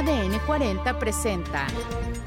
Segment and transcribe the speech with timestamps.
[0.00, 1.66] ADN 40 presenta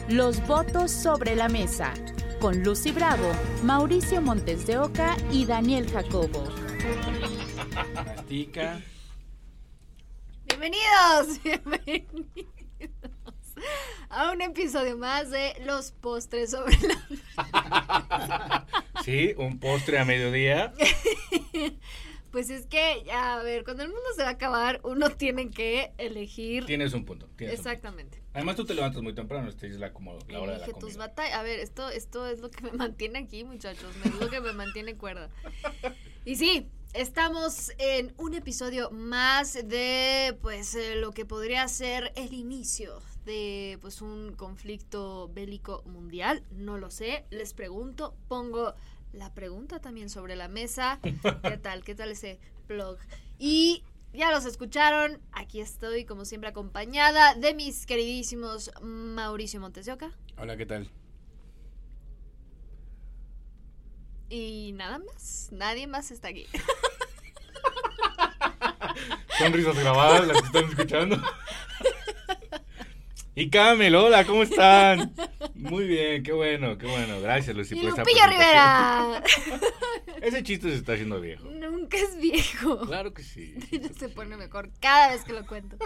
[0.07, 1.91] Los votos sobre la mesa
[2.39, 3.31] con Lucy Bravo,
[3.63, 6.43] Mauricio Montes de Oca y Daniel Jacobo.
[7.95, 8.79] Mastica.
[10.45, 12.53] Bienvenidos, bienvenidos
[14.09, 18.67] a un episodio más de Los postres sobre la
[19.03, 20.75] Sí, un postre a mediodía.
[22.33, 25.51] Pues es que, ya, a ver, cuando el mundo se va a acabar, uno tiene
[25.51, 26.65] que elegir.
[26.65, 27.29] Tienes un punto.
[27.35, 28.17] tienes un Exactamente.
[28.17, 28.31] punto.
[28.33, 30.71] Además, tú te levantas muy temprano, esta es la, como la hora de la Elige
[30.79, 30.97] tus comida.
[31.09, 31.37] batallas.
[31.37, 33.95] A ver, esto, esto es lo que me mantiene aquí, muchachos.
[34.03, 35.29] Es lo que me mantiene cuerda.
[36.25, 42.33] Y sí, estamos en un episodio más de, pues, eh, lo que podría ser el
[42.33, 46.43] inicio de, pues, un conflicto bélico mundial.
[46.49, 47.25] No lo sé.
[47.29, 48.73] Les pregunto, pongo
[49.13, 50.99] la pregunta también sobre la mesa.
[51.43, 51.83] ¿Qué tal?
[51.83, 52.97] ¿Qué tal ese blog?
[53.39, 55.19] Y ya los escucharon.
[55.31, 60.11] Aquí estoy, como siempre, acompañada de mis queridísimos Mauricio Montes de Oca.
[60.37, 60.89] Hola, ¿qué tal?
[64.29, 65.49] Y nada más.
[65.51, 66.47] Nadie más está aquí.
[69.37, 71.17] Son risas grabadas, las que están escuchando.
[73.35, 75.11] Y Camel, hola, ¿cómo están?
[75.69, 77.21] Muy bien, qué bueno, qué bueno.
[77.21, 78.27] Gracias, Lucy, y Lupillo.
[78.27, 79.23] Rivera.
[80.21, 81.45] Ese chiste se está haciendo viejo.
[81.49, 82.81] Nunca es viejo.
[82.81, 83.55] Claro que sí.
[83.99, 85.77] Se pone mejor cada vez que lo cuento.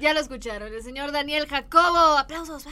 [0.00, 2.18] Ya lo escucharon, el señor Daniel Jacobo.
[2.18, 2.66] Aplausos.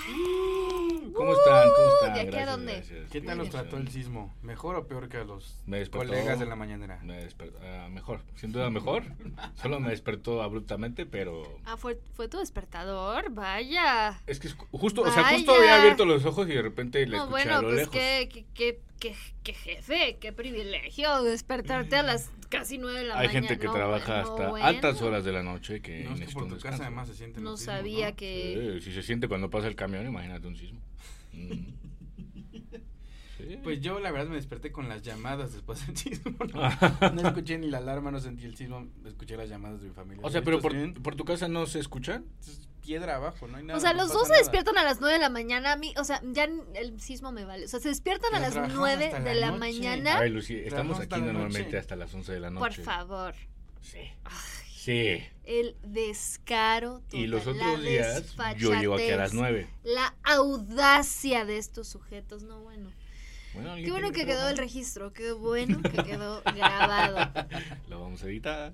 [1.14, 1.68] ¿Cómo están?
[1.76, 2.14] ¿Cómo están?
[2.14, 2.72] ¿De aquí a dónde?
[2.74, 3.10] gracias.
[3.10, 4.34] ¿Qué tal nos trató el sismo?
[4.42, 6.98] ¿Mejor o peor que a los Me despertó- colegas de la mañanera?
[7.02, 9.04] Me despertó, ah, mejor, sin duda mejor.
[9.62, 13.30] Solo me despertó abruptamente, pero Ah, fue, fue tu despertador.
[13.30, 14.20] Vaya.
[14.26, 17.16] es que es justo, o sea, justo había abierto los ojos y de repente le
[17.16, 17.92] No, escuché bueno, a lo pues lejos.
[17.94, 23.18] qué, qué, qué, qué, qué jefe, qué privilegio despertarte a las casi nueve de la
[23.18, 23.46] Hay mañana.
[23.48, 24.66] gente que No, trabaja no, hasta bueno.
[24.66, 27.42] altas horas de la noche que No, es que por tu casa además se sienten
[27.44, 28.16] No sismos, sabía ¿no?
[28.16, 28.78] que...
[28.80, 30.80] Sí, si se siente cuando pasa el camión, imagínate un sismo.
[31.32, 31.52] Mm.
[33.36, 33.58] Sí.
[33.62, 36.36] Pues yo la verdad me desperté con las llamadas después del sismo.
[36.54, 37.12] No, Ah.
[37.14, 40.24] No escuché ni la alarma, no sentí el sismo, escuché las llamadas de mi familia.
[40.24, 42.24] o sea, pero ¿Estás por, por tu casa no se escuchan.
[42.40, 43.76] Es piedra abajo, no hay nada.
[43.78, 44.38] O sea, no los dos se nada.
[44.40, 45.72] despiertan a las 9 de la mañana.
[45.72, 47.64] A mí, o sea, ya el sismo me vale.
[47.64, 50.18] O sea, se despiertan a las trabajaban 9 hasta de la mañana.
[50.18, 51.78] Ay, Lucy, estamos aquí normalmente noche.
[51.78, 52.76] hasta las 11 de la noche.
[52.76, 53.34] Por favor.
[53.82, 53.98] Sí.
[54.76, 55.18] Sí.
[55.42, 57.02] El descaro.
[57.10, 59.68] Y los otros días yo llego aquí a las 9.
[59.82, 62.44] La audacia de estos sujetos.
[62.44, 62.90] No, bueno.
[63.56, 65.12] Bueno, Qué bueno que quedó el registro.
[65.12, 67.30] Qué bueno que quedó grabado.
[67.88, 68.72] Lo vamos a editar.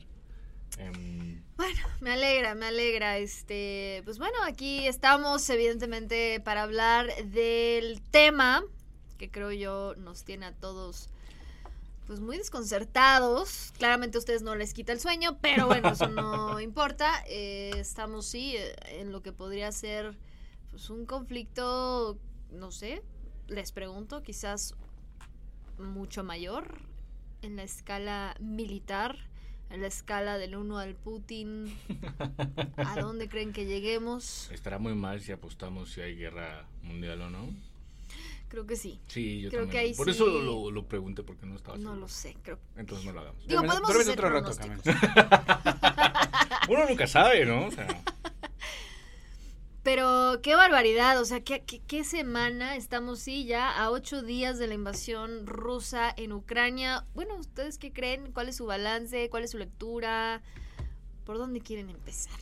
[0.79, 3.19] Em, Bueno, me alegra, me alegra.
[3.19, 8.63] Este, pues bueno, aquí estamos evidentemente para hablar del tema
[9.19, 11.09] que creo yo nos tiene a todos
[12.09, 13.73] pues muy desconcertados.
[13.79, 17.23] Claramente a ustedes no les quita el sueño, pero bueno, eso no importa.
[17.29, 20.19] Eh, estamos sí eh, en lo que podría ser
[20.71, 22.19] pues un conflicto,
[22.51, 23.03] no sé,
[23.49, 24.75] les pregunto, quizás
[25.79, 26.79] mucho mayor
[27.43, 29.19] en la escala militar,
[29.71, 31.75] en la escala del 1 al Putin.
[32.77, 34.51] ¿A dónde creen que lleguemos?
[34.53, 37.49] estará muy mal si apostamos si hay guerra mundial o no.
[38.49, 39.01] Creo que sí.
[39.07, 39.71] Sí, yo Creo también.
[39.83, 42.01] que ahí Por sí- eso lo, lo pregunté porque no estaba No seguro.
[42.01, 42.59] lo sé, creo.
[42.77, 43.47] Entonces no lo hagamos.
[43.47, 44.53] Digo, podemos hacer otro rato.
[46.69, 47.67] Uno nunca sabe, ¿no?
[47.67, 47.87] O sea,
[49.83, 54.59] Pero qué barbaridad, o sea, ¿qué, qué, qué semana estamos, sí, ya a ocho días
[54.59, 57.05] de la invasión rusa en Ucrania.
[57.15, 58.31] Bueno, ¿ustedes qué creen?
[58.33, 59.29] ¿Cuál es su balance?
[59.29, 60.41] ¿Cuál es su lectura?
[61.25, 62.39] ¿Por dónde quieren empezar?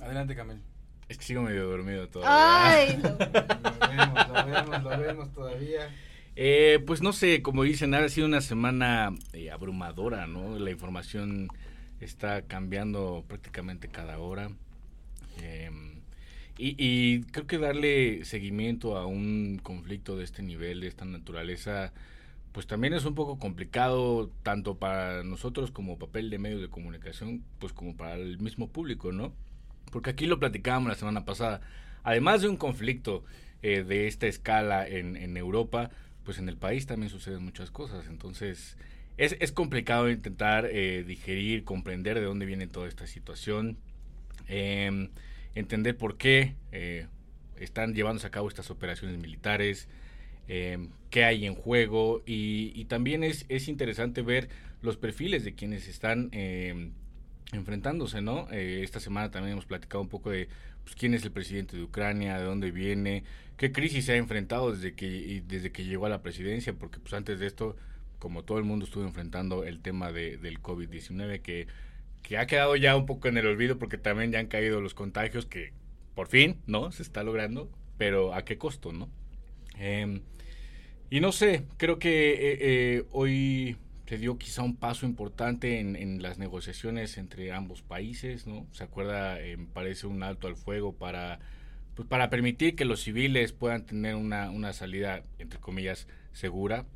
[0.00, 0.60] Adelante, Camel.
[1.08, 2.68] es que sigo medio dormido todavía.
[2.68, 3.00] Ay.
[3.02, 3.16] Lo
[3.88, 5.94] vemos, lo vemos, lo vemos todavía.
[6.34, 10.58] Eh, pues no sé, como dicen, ha sido una semana eh, abrumadora, ¿no?
[10.58, 11.48] La información
[12.00, 14.50] está cambiando prácticamente cada hora.
[15.42, 15.70] Eh,
[16.58, 21.92] y, y creo que darle seguimiento a un conflicto de este nivel, de esta naturaleza,
[22.52, 27.44] pues también es un poco complicado, tanto para nosotros como papel de medios de comunicación,
[27.58, 29.34] pues como para el mismo público, ¿no?
[29.92, 31.60] Porque aquí lo platicábamos la semana pasada.
[32.02, 33.24] Además de un conflicto
[33.62, 35.90] eh, de esta escala en, en Europa,
[36.24, 38.06] pues en el país también suceden muchas cosas.
[38.08, 38.78] Entonces,
[39.18, 43.76] es, es complicado intentar eh, digerir, comprender de dónde viene toda esta situación,
[44.48, 45.08] eh,
[45.54, 47.06] entender por qué eh,
[47.58, 49.88] están llevándose a cabo estas operaciones militares,
[50.48, 54.48] eh, qué hay en juego y, también es, es interesante ver
[54.82, 56.90] los perfiles de quienes están eh,
[57.52, 58.46] enfrentándose, ¿no?
[58.52, 60.48] Eh, esta semana también hemos platicado un poco de
[60.84, 63.24] pues, quién es el presidente de Ucrania, de dónde viene,
[63.56, 67.14] qué crisis se ha enfrentado desde que, desde que llegó a la presidencia, porque pues
[67.14, 67.76] antes de esto,
[68.20, 71.66] como todo el mundo estuvo enfrentando el tema de, del COVID-19, que,
[72.26, 74.94] que ha quedado ya un poco en el olvido porque también ya han caído los
[74.94, 75.72] contagios que
[76.16, 76.90] por fin, ¿no?
[76.90, 79.08] Se está logrando, pero ¿a qué costo, no?
[79.78, 80.22] Em,
[81.08, 83.76] y no sé, creo que eh, eh, hoy
[84.06, 88.66] se dio quizá un paso importante en, las negociaciones entre ambos países, ¿no?
[88.72, 91.38] Se acuerda, me parece un alto al fuego para,
[91.94, 96.86] pues, para permitir que los civiles puedan tener una, una salida, entre comillas, segura.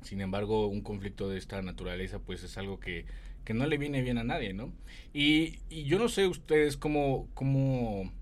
[0.00, 3.04] Sin embargo, un conflicto de esta naturaleza, pues es algo que,
[3.44, 4.72] que no le viene bien a nadie, ¿no?
[5.12, 8.12] Y, y yo no sé ustedes cómo, cómo,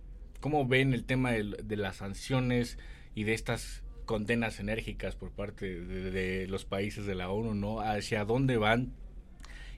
[0.41, 2.79] cómo ven el tema de, de las sanciones
[3.15, 7.81] y de estas condenas enérgicas por parte de, los países de la ONU, ¿no?
[7.81, 8.95] Hacia dónde van.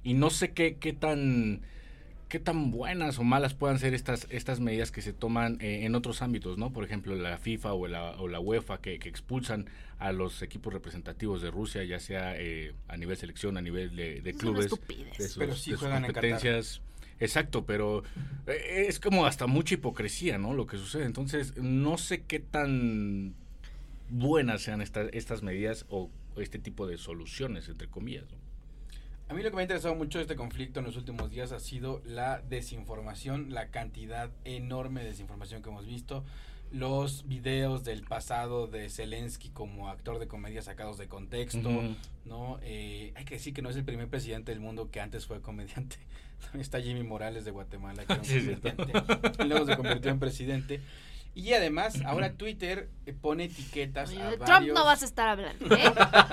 [0.05, 1.63] Y no sé qué, qué tan
[2.31, 5.95] qué tan buenas o malas puedan ser estas estas medidas que se toman eh, en
[5.95, 6.73] otros ámbitos, ¿no?
[6.73, 9.67] Por ejemplo, la FIFA o la, o la UEFA que, expulsan
[9.99, 14.35] a los equipos representativos de Rusia, ya sea eh, a nivel selección, a nivel de,
[14.39, 16.81] clubes, de sus, pero sí competencias.
[17.19, 18.03] Exacto, pero
[18.47, 20.55] eh, es como hasta mucha hipocresía, ¿no?
[20.55, 21.05] Lo que sucede.
[21.05, 23.35] Entonces, no sé qué tan
[24.09, 28.25] buenas sean estas estas medidas o, este tipo de soluciones, entre comillas.
[29.31, 31.53] A mí lo que me ha interesado mucho de este conflicto en los últimos días
[31.53, 36.25] ha sido la desinformación, la cantidad enorme de desinformación que hemos visto,
[36.73, 41.71] los videos del pasado de Zelensky como actor de comedia sacados de contexto,
[42.25, 42.59] ¿no?
[42.63, 45.41] Eh, hay que decir que no es el primer presidente del mundo que antes fue
[45.41, 45.99] comediante.
[46.55, 50.81] Está Jimmy Morales de Guatemala, que era un luego se convirtió en presidente.
[51.37, 55.93] Y además, ahora Twitter eh, pone etiquetas a Trump no vas a estar hablando, ¿eh?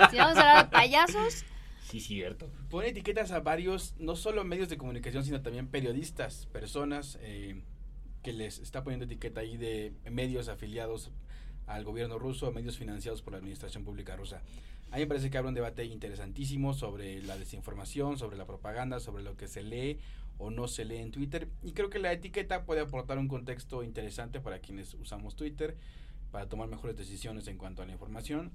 [0.10, 1.46] si vamos a hablar de payasos...
[1.90, 2.52] Sí, cierto.
[2.70, 7.62] Pone etiquetas a varios, no solo medios de comunicación, sino también periodistas, personas eh,
[8.24, 11.12] que les está poniendo etiqueta ahí de medios afiliados
[11.66, 14.42] al gobierno ruso, medios financiados por la administración pública rusa.
[14.92, 19.00] A mí me parece que habrá un debate interesantísimo sobre la desinformación, sobre la propaganda,
[19.00, 20.00] sobre lo que se lee
[20.38, 21.48] o no se lee en Twitter.
[21.64, 25.78] Y creo que la etiqueta puede aportar un contexto interesante para quienes usamos Twitter,
[26.32, 28.52] para tomar mejores decisiones en cuanto a la información.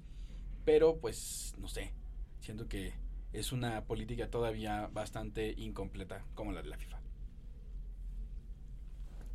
[0.66, 1.94] Pero pues, no sé,
[2.40, 2.92] siento que
[3.32, 7.00] es una política todavía bastante incompleta como la de la FIFA.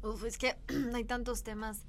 [0.04, 0.56] Uf, es que
[0.94, 1.86] hay tantos temas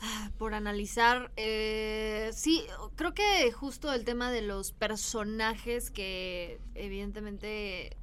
[0.00, 1.32] ah, por analizar.
[1.36, 2.64] Eh, sí,
[2.96, 7.96] creo que justo el tema de los personajes que evidentemente...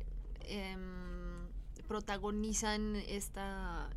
[0.47, 1.05] Em,
[1.87, 3.89] protagonizan esta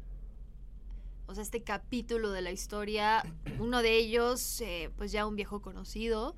[1.27, 3.23] o sea, este capítulo de la historia,
[3.59, 6.35] uno de ellos, eh, pues ya un viejo conocido,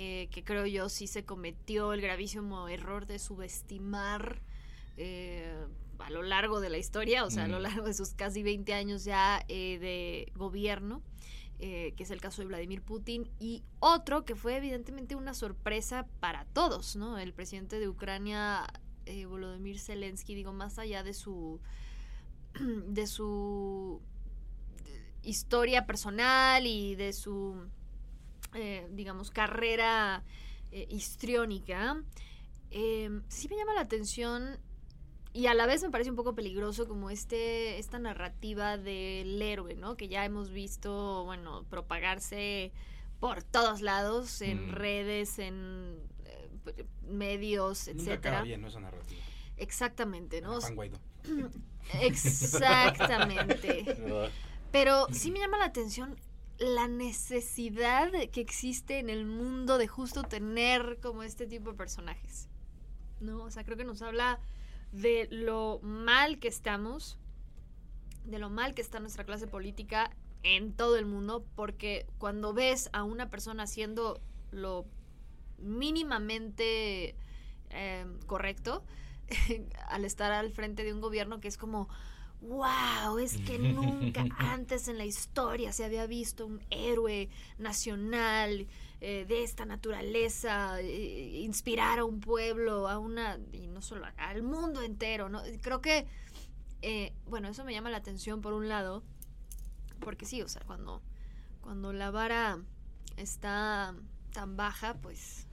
[0.00, 4.40] eh, que creo yo sí se cometió el gravísimo error de subestimar
[4.96, 5.66] eh,
[5.98, 8.72] a lo largo de la historia, o sea, a lo largo de sus casi 20
[8.72, 11.02] años ya de gobierno,
[11.58, 16.44] que es el caso de Vladimir Putin, y otro que fue evidentemente una sorpresa para
[16.44, 17.18] todos, ¿no?
[17.18, 18.64] El presidente de Ucrania
[19.08, 21.60] eh, Volodymyr Zelensky, digo, más allá de su
[22.88, 24.02] de su
[25.22, 27.56] historia personal y de su
[28.54, 30.22] eh, digamos carrera
[30.72, 32.02] eh, histriónica
[32.70, 34.58] em, sí me llama la atención
[35.32, 39.74] y a la vez me parece un poco peligroso como este esta narrativa del héroe
[39.74, 42.72] no que ya hemos visto bueno propagarse
[43.20, 44.72] por todos lados en mm.
[44.72, 46.08] redes en
[47.08, 48.42] medios, etcétera.
[48.42, 48.68] bien, ¿no?
[48.68, 49.20] esa narrativa.
[49.56, 50.60] Exactamente, ¿no?
[50.60, 50.98] Juan Guaidó.
[52.00, 53.84] Exactamente.
[54.72, 56.16] Pero sí me llama la atención
[56.58, 62.48] la necesidad que existe en el mundo de justo tener como este tipo de personajes.
[63.20, 63.42] ¿No?
[63.44, 64.40] O sea, creo que nos habla
[64.92, 67.18] de lo mal que estamos,
[68.24, 70.10] de lo mal que está nuestra clase política
[70.42, 74.86] en todo el mundo, porque cuando ves a una persona haciendo lo
[75.58, 77.16] mínimamente
[77.70, 78.84] eh, correcto
[79.88, 81.88] al estar al frente de un gobierno que es como,
[82.40, 87.28] wow, es que nunca antes en la historia se había visto un héroe
[87.58, 88.66] nacional
[89.00, 94.42] eh, de esta naturaleza, eh, inspirar a un pueblo, a una, y no solo al
[94.42, 95.42] mundo entero, ¿no?
[95.62, 96.06] Creo que,
[97.26, 99.02] bueno, eso me llama la atención por un lado,
[100.00, 101.02] porque sí, o sea, cuando,
[101.60, 102.58] cuando la vara
[103.16, 103.94] está
[104.32, 105.47] tan baja, pues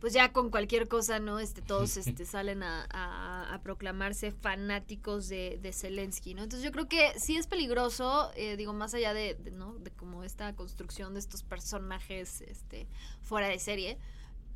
[0.00, 1.38] pues ya con cualquier cosa, ¿no?
[1.38, 6.44] Este, todos este, salen a, proclamarse fanáticos de, de, Zelensky, ¿no?
[6.44, 9.74] Entonces yo creo que sí es peligroso, eh, digo, más allá de, ¿no?
[9.78, 12.86] De como esta construcción de estos personajes este,
[13.20, 13.98] fuera de serie,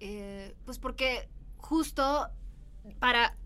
[0.00, 2.28] eh, pues porque justo
[3.00, 3.36] para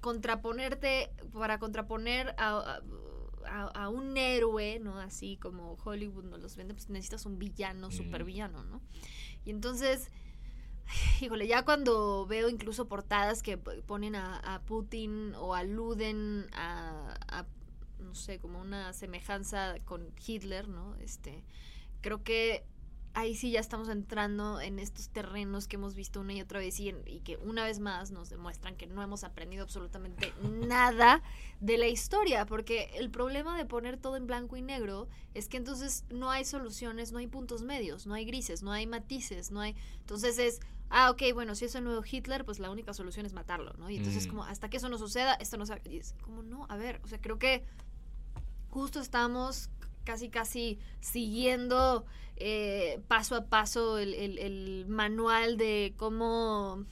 [0.00, 2.80] contraponerte, para contraponer a,
[3.46, 4.98] a, un héroe, ¿no?
[5.00, 7.92] Así como Hollywood nos los vende, pues necesitas un villano, mm.
[7.92, 8.82] super villano, ¿no?
[9.44, 10.10] Y entonces
[11.20, 17.46] híjole, ya cuando veo incluso portadas que ponen a, Putin o aluden a,
[17.98, 20.96] no sé, como una semejanza con Hitler, ¿no?
[20.96, 21.44] Este,
[22.00, 22.64] creo que
[23.16, 26.78] ahí sí ya estamos entrando en estos terrenos que hemos visto una y otra vez
[26.78, 26.92] y,
[27.24, 30.34] que una vez más nos demuestran que no hemos aprendido absolutamente
[30.68, 31.22] nada
[31.60, 35.56] de la historia, porque el problema de poner todo en blanco y negro es que
[35.56, 39.62] entonces no hay soluciones, no hay puntos medios, no hay grises, no hay matices, no
[39.62, 39.74] hay...
[40.00, 43.32] Entonces es, ah, ok, bueno, si es el nuevo Hitler, pues la única solución es
[43.32, 43.88] matarlo, ¿no?
[43.88, 44.28] Y entonces mm.
[44.28, 45.80] como, hasta que eso no suceda, esto no se...
[45.86, 47.64] es como, no, a ver, o sea, creo que
[48.68, 49.70] justo estamos
[50.06, 56.84] casi, casi siguiendo eh, paso a paso el, manual de cómo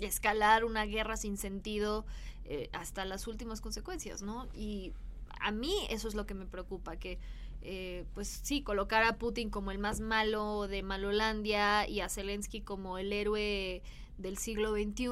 [0.00, 2.06] escalar una guerra sin sentido
[2.46, 4.48] eh, hasta las últimas consecuencias, ¿no?
[4.54, 4.94] Y
[5.40, 7.18] a mí eso es lo que me preocupa, que
[7.60, 12.60] eh, pues sí, colocar a Putin como el más malo de Malolandia y a Zelensky
[12.60, 13.82] como el héroe
[14.18, 15.08] del siglo XXI,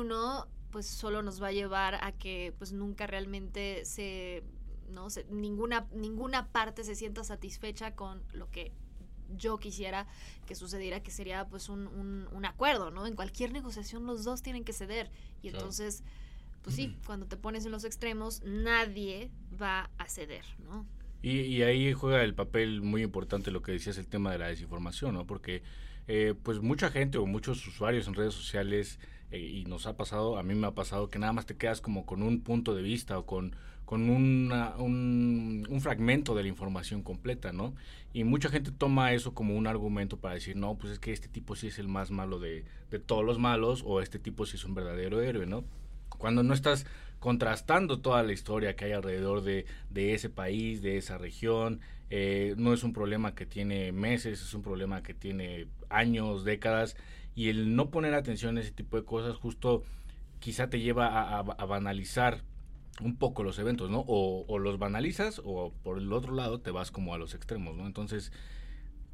[0.70, 4.42] pues solo nos va a llevar a que pues nunca realmente se,
[4.92, 8.72] no ninguna, ninguna parte se sienta satisfecha con lo que
[9.36, 10.06] yo quisiera
[10.46, 11.86] que sucediera, que sería pues un,
[12.30, 13.06] un, acuerdo, ¿no?
[13.06, 15.10] En cualquier negociación los dos tienen que ceder.
[15.42, 16.04] Y entonces,
[16.62, 19.30] pues sí, cuando te pones en los extremos, nadie
[19.60, 20.86] va a ceder, ¿no?
[21.22, 24.48] Y, y, ahí juega el papel muy importante lo que decías, el tema de la
[24.48, 25.24] desinformación, ¿no?
[25.24, 25.62] Porque
[26.08, 28.98] eh, pues mucha gente o muchos usuarios en redes sociales,
[29.30, 31.80] eh, y nos ha pasado, a mí me ha pasado, que nada más te quedas
[31.80, 33.54] como con un punto de vista o con
[33.92, 34.50] con un,
[35.68, 37.74] un, fragmento de la información completa, ¿no?
[38.14, 41.28] Y mucha gente toma eso como un argumento para decir, no, pues es que este
[41.28, 44.56] tipo sí es el más malo de, de todos los malos o este tipo sí
[44.56, 45.62] es un verdadero héroe, ¿no?
[46.08, 46.86] Cuando no estás
[47.18, 52.54] contrastando toda la historia que hay alrededor de, de ese país, de esa región, eh,
[52.56, 56.96] no es un problema que tiene meses, es un problema que tiene años, décadas,
[57.34, 59.82] y el no poner atención a ese tipo de cosas justo
[60.40, 62.40] quizá te lleva a, a banalizar
[63.04, 64.04] un poco los eventos, ¿no?
[64.06, 67.86] O, los banalizas o por el otro lado te vas como a los extremos, ¿no?
[67.86, 68.32] Entonces,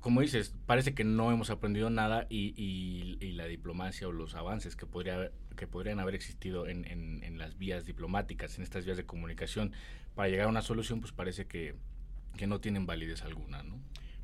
[0.01, 4.77] como dices, parece que no hemos aprendido nada y, y, la diplomacia o los avances
[4.77, 9.07] que, podría que podrían haber existido en, en, las vías diplomáticas, en estas vías de
[9.07, 9.73] comunicación,
[10.15, 11.75] para llegar a una solución, pues parece que,
[12.37, 13.79] que no tienen validez alguna, ¿no?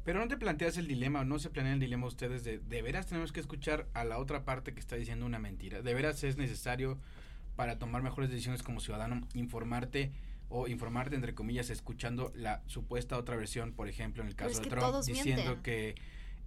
[0.04, 3.06] Pero no te planteas el dilema, no se planean el dilema ustedes de, de veras
[3.06, 6.36] tenemos que escuchar a la otra parte que está diciendo una mentira, de veras es
[6.36, 6.98] necesario
[7.56, 10.12] para tomar mejores decisiones como ciudadano, informarte
[10.48, 14.68] o informarte entre comillas escuchando la supuesta otra versión, por ejemplo, en el caso de
[14.68, 15.94] Trump diciendo que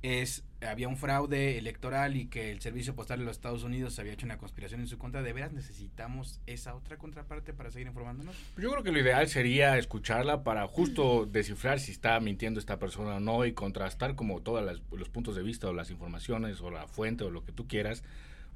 [0.01, 4.13] es había un fraude electoral y que el servicio postal de los Estados Unidos había
[4.13, 8.35] hecho una conspiración en su contra, ¿de veras necesitamos esa otra contraparte para seguir informándonos?
[8.57, 13.15] Yo creo que lo ideal sería escucharla para justo descifrar si está mintiendo esta persona
[13.15, 16.87] o no y contrastar como todos los puntos de vista o las informaciones o la
[16.87, 18.03] fuente o lo que tú quieras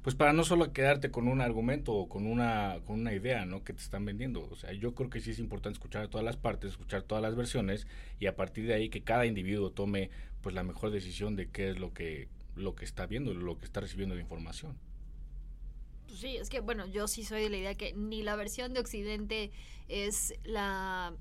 [0.02, 3.62] pues para no solo quedarte con un argumento o con una, con una idea, ¿no?
[3.62, 4.48] Que te están vendiendo.
[4.50, 7.22] O sea, yo creo que sí es importante escuchar a todas las partes, escuchar todas
[7.22, 7.86] las versiones
[8.18, 11.70] y a partir de ahí que cada individuo tome pues la mejor decisión de qué
[11.70, 14.76] es lo que, lo que está viendo, lo que está recibiendo de información.
[16.08, 18.74] Pues sí, es que bueno, yo sí soy de la idea que ni la versión
[18.74, 19.52] de Occidente
[19.86, 21.14] es la,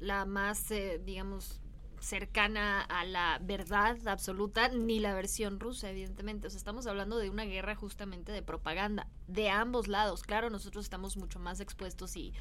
[0.00, 1.60] la más, eh, digamos,
[2.04, 6.46] cercana a la verdad absoluta, ni la versión rusa, evidentemente.
[6.46, 10.22] O sea, estamos hablando de una guerra justamente de propaganda, de ambos lados.
[10.22, 12.32] Claro, nosotros estamos mucho más expuestos y,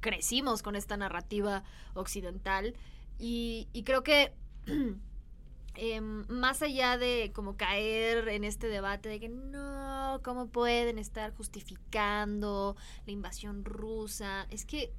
[0.00, 1.62] crecimos con esta narrativa
[1.94, 2.74] occidental.
[3.18, 4.34] Y, creo que
[5.76, 11.32] em, más allá de como caer en este debate de que no, ¿cómo pueden estar
[11.34, 12.76] justificando
[13.06, 14.48] la invasión rusa?
[14.50, 14.92] Es que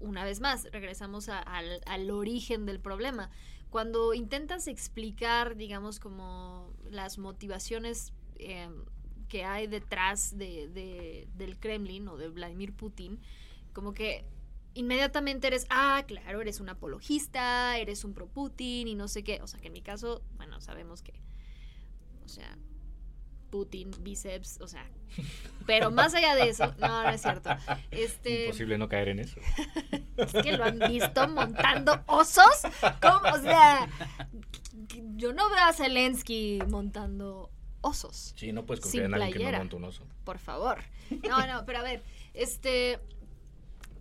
[0.00, 3.30] una vez más, regresamos al, origen del problema.
[3.70, 8.84] Cuando intentas explicar, digamos, como las motivaciones em,
[9.28, 13.20] que hay detrás de, del Kremlin o de Vladimir Putin,
[13.72, 14.24] como que
[14.74, 19.40] inmediatamente eres, ah, claro, eres un apologista, eres un pro-Putin y no sé qué.
[19.42, 21.14] O sea, que en mi caso, bueno, sabemos que,
[22.24, 22.56] o sea,
[23.56, 24.86] Putin, bíceps, o sea.
[25.64, 27.48] Pero más allá de eso, no, no es cierto.
[27.90, 29.40] Este, Imposible no caer en eso.
[30.18, 32.60] es que lo han visto montando osos.
[33.00, 33.34] ¿Cómo?
[33.34, 33.88] O sea,
[35.14, 38.34] yo no veo a Zelensky montando osos.
[38.36, 40.04] Sí, no puedes confiar en alguien que no monta un oso.
[40.24, 40.78] Por favor.
[41.26, 42.02] No, no, pero a ver,
[42.34, 43.00] este,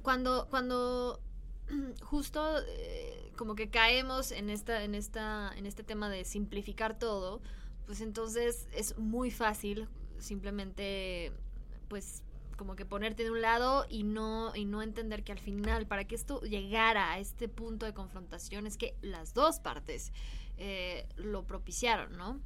[0.01, 1.21] cuando, cuando
[2.01, 7.41] justo eh, como que caemos en esta, en esta, en este tema de simplificar todo,
[7.85, 9.87] pues entonces es muy fácil
[10.19, 11.31] simplemente
[11.87, 12.23] pues
[12.57, 16.05] como que ponerte de un lado y no y no entender que al final para
[16.05, 20.13] que esto llegara a este punto de confrontación es que las dos partes
[20.57, 22.39] eh, lo propiciaron no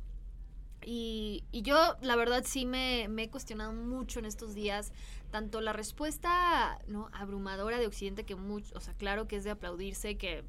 [0.82, 4.92] Y, y yo, la verdad, sí me, me he cuestionado mucho en estos días
[5.30, 9.52] tanto la respuesta no abrumadora de Occidente que mucho, o sea, claro que es de
[9.52, 10.44] aplaudirse que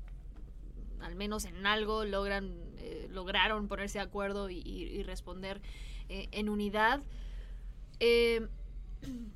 [1.02, 5.60] al menos en algo logran eh, lograron ponerse de acuerdo y, y- y responder
[6.08, 7.02] eh, en unidad.
[8.00, 8.46] Eh,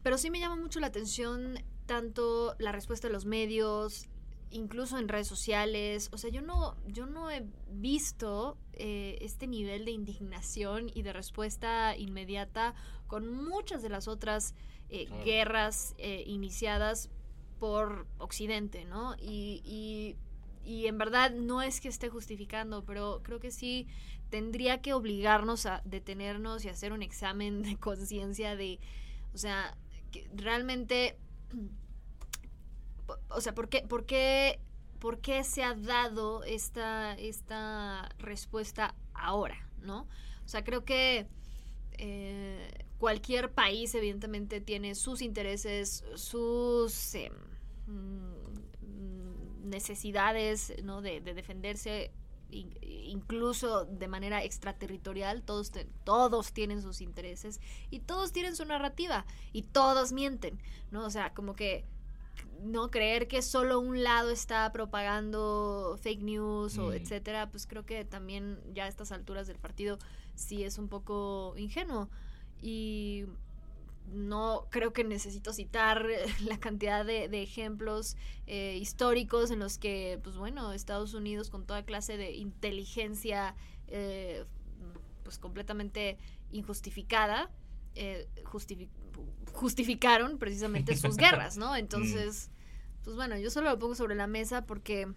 [0.02, 4.06] pero sí me llama mucho la atención tanto la respuesta de los medios,
[4.50, 6.09] incluso en redes sociales.
[6.12, 11.12] O sea, yo no, yo no he visto eh, este nivel de indignación y de
[11.12, 12.75] respuesta inmediata
[13.06, 14.54] con muchas de las otras
[14.88, 15.25] eh, Claro.
[15.25, 17.11] guerras eh, iniciadas
[17.59, 19.14] por Occidente, ¿no?
[19.18, 20.16] Y, y,
[20.64, 23.87] y en verdad no es que esté justificando, pero creo que sí
[24.30, 28.80] tendría que obligarnos a detenernos y hacer un examen de conciencia de,
[29.35, 29.76] o sea,
[30.35, 31.16] realmente,
[33.28, 34.59] o sea, ¿por qué, por qué,
[34.99, 40.09] por qué se ha dado esta, esta respuesta ahora, ¿no?
[40.44, 41.26] O sea, creo que
[41.99, 47.16] eh, cualquier país evidentemente tiene sus intereses, sus
[47.87, 48.43] mm,
[49.64, 51.02] necesidades, ¿no?
[51.02, 52.11] De, de defenderse
[52.50, 58.64] in- incluso de manera extraterritorial, todos, te- todos tienen sus intereses y todos tienen su
[58.64, 60.59] narrativa y todos mienten,
[60.90, 61.04] ¿no?
[61.04, 61.85] O sea, como que
[62.62, 68.04] no creer que solo un lado está propagando fake news o etcétera, pues creo que
[68.04, 69.99] también ya a estas alturas del partido
[70.35, 72.09] sí es un poco ingenuo
[72.61, 73.25] y
[74.06, 76.06] no creo que necesito citar
[76.44, 81.64] la cantidad de, de ejemplos eh, históricos en los que, pues bueno, Estados Unidos con
[81.66, 83.54] toda clase de inteligencia,
[83.88, 84.44] eh,
[85.23, 86.18] pues completamente
[86.52, 87.50] injustificada,
[87.94, 88.88] eh, justifi-
[89.52, 91.75] justificaron precisamente sus guerras, ¿no?
[91.76, 92.50] Entonces,
[93.04, 95.08] pues bueno, yo solo lo pongo sobre la mesa porque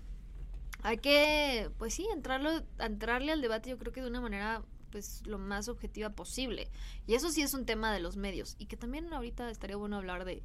[0.83, 5.21] hay que, pues sí, entrarlo, entrarle al debate yo creo que de una manera pues
[5.25, 6.69] lo más objetiva posible.
[7.05, 8.55] Y eso sí es un tema de los medios.
[8.59, 10.43] Y que también ahorita estaría bueno hablar de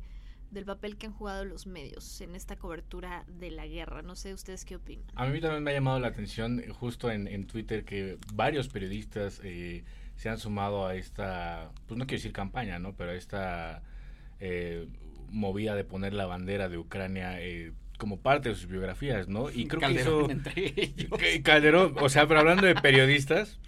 [0.52, 4.02] del papel que han jugado los medios en esta cobertura de la guerra.
[4.02, 5.06] No sé ustedes qué opinan.
[5.14, 9.40] A mí también me ha llamado la atención justo en, en Twitter que varios periodistas
[9.42, 9.82] eh,
[10.16, 12.94] se han sumado a esta, pues no quiero decir campaña, ¿no?
[12.94, 13.82] Pero a esta
[14.40, 14.86] eh,
[15.30, 19.48] movida de poner la bandera de Ucrania eh, como parte de sus biografías, ¿no?
[19.48, 21.10] Y creo Calderón que entre ellos.
[21.44, 23.60] Calderón, o sea, pero hablando de periodistas,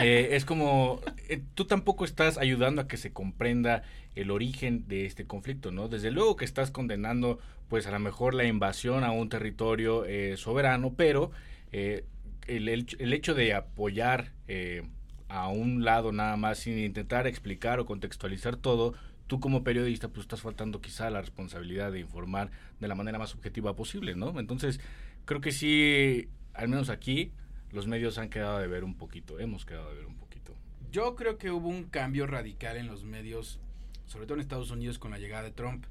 [0.00, 3.82] eh, es como, eh, tú tampoco estás ayudando a que se comprenda
[4.14, 5.88] el origen de este conflicto, ¿no?
[5.88, 10.38] Desde luego que estás condenando, pues a lo mejor la invasión a un territorio eh,
[10.38, 11.30] soberano, pero
[11.70, 12.06] eh,
[12.46, 14.84] el, el- el hecho de apoyar eh,
[15.28, 18.94] a un lado nada más sin intentar explicar o contextualizar todo,
[19.32, 23.34] tú como periodista pues estás faltando quizá la responsabilidad de informar de la manera más
[23.34, 24.38] objetiva posible, ¿no?
[24.38, 24.78] Entonces,
[25.24, 27.32] creo que sí, al menos aquí,
[27.70, 30.54] los medios han quedado de ver un poquito, hemos quedado de ver un poquito.
[30.90, 33.58] Yo creo que hubo un cambio radical en los medios,
[34.04, 35.86] sobre todo en Estados Unidos con la llegada de Trump,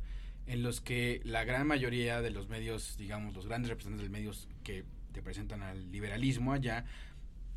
[0.45, 4.49] en los que la gran mayoría de los medios, digamos, los grandes representantes de medios
[4.63, 6.85] que representan al liberalismo allá,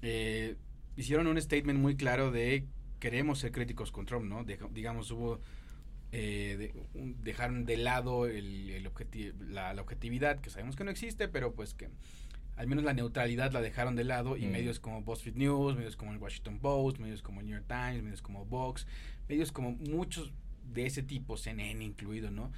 [0.00, 0.56] eh,
[0.96, 2.64] hicieron un statement muy claro de
[3.00, 4.44] queremos ser críticos con Trump, ¿no?
[4.44, 5.42] Digamos, hubo...
[6.16, 10.84] eh, de- un- dejaron de lado el, el objeti- la, la objetividad, que sabemos que
[10.84, 11.88] no existe, pero pues que
[12.56, 14.50] al menos la neutralidad la dejaron de lado y Mm.
[14.52, 18.02] medios como BuzzFeed News, medios como el Washington Post, medios como el New York Times,
[18.04, 18.86] medios como Vox,
[19.28, 20.32] medios como muchos
[20.72, 22.52] de ese tipo, CNN incluido, ¿no?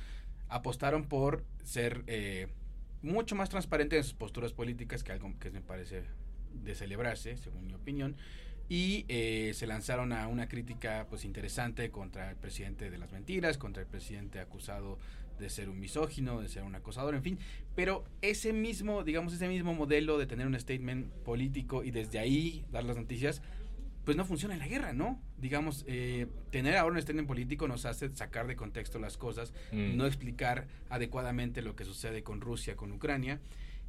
[0.49, 2.49] Apostaron por ser eh,
[3.03, 6.03] mucho más transparentes en sus posturas políticas, que algo que me parece
[6.53, 8.16] de celebrarse, según mi opinión,
[8.69, 13.59] y eh, se lanzaron a una crítica pues interesante contra el presidente de las mentiras,
[13.59, 14.99] contra el presidente acusado
[15.39, 17.39] de ser un misógino, de ser un acosador, en fin,
[17.75, 22.65] pero ese mismo, digamos, ese mismo modelo de tener un statement político y desde ahí
[22.73, 23.43] dar las noticias,
[24.05, 25.21] pues no funciona en la guerra, ¿no?
[25.37, 29.97] Digamos, eh, tener ahora un statement político nos hace sacar de contexto las cosas, Mm.
[29.97, 33.41] no explicar adecuadamente lo que sucede con Rusia, con Ucrania.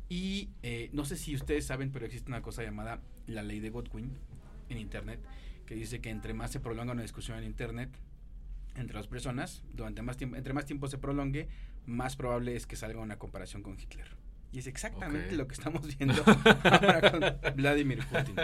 [0.10, 3.70] Y eh, no sé si ustedes saben, pero existe una cosa llamada la ley de
[3.70, 4.12] Godwin
[4.70, 5.20] en Internet,
[5.66, 7.90] que dice que entre más se prolonga una discusión en Internet
[8.76, 11.48] entre las personas, durante más tiempo, entre más tiempo se prolongue,
[11.86, 14.08] más probable es que salga una comparación con Hitler.
[14.52, 16.24] Y es exactamente lo que estamos viendo
[16.64, 18.36] ahora con Vladimir Putin.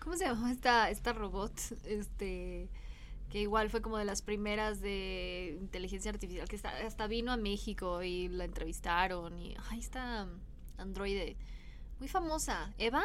[0.00, 1.52] ¿Cómo se llamó esta, esta robot?
[1.84, 2.68] Este
[3.30, 7.36] que igual fue como de las primeras de inteligencia artificial, que está, hasta vino a
[7.36, 10.28] México y la entrevistaron y ahí está
[10.78, 11.36] androide
[11.98, 13.04] muy famosa, Eva.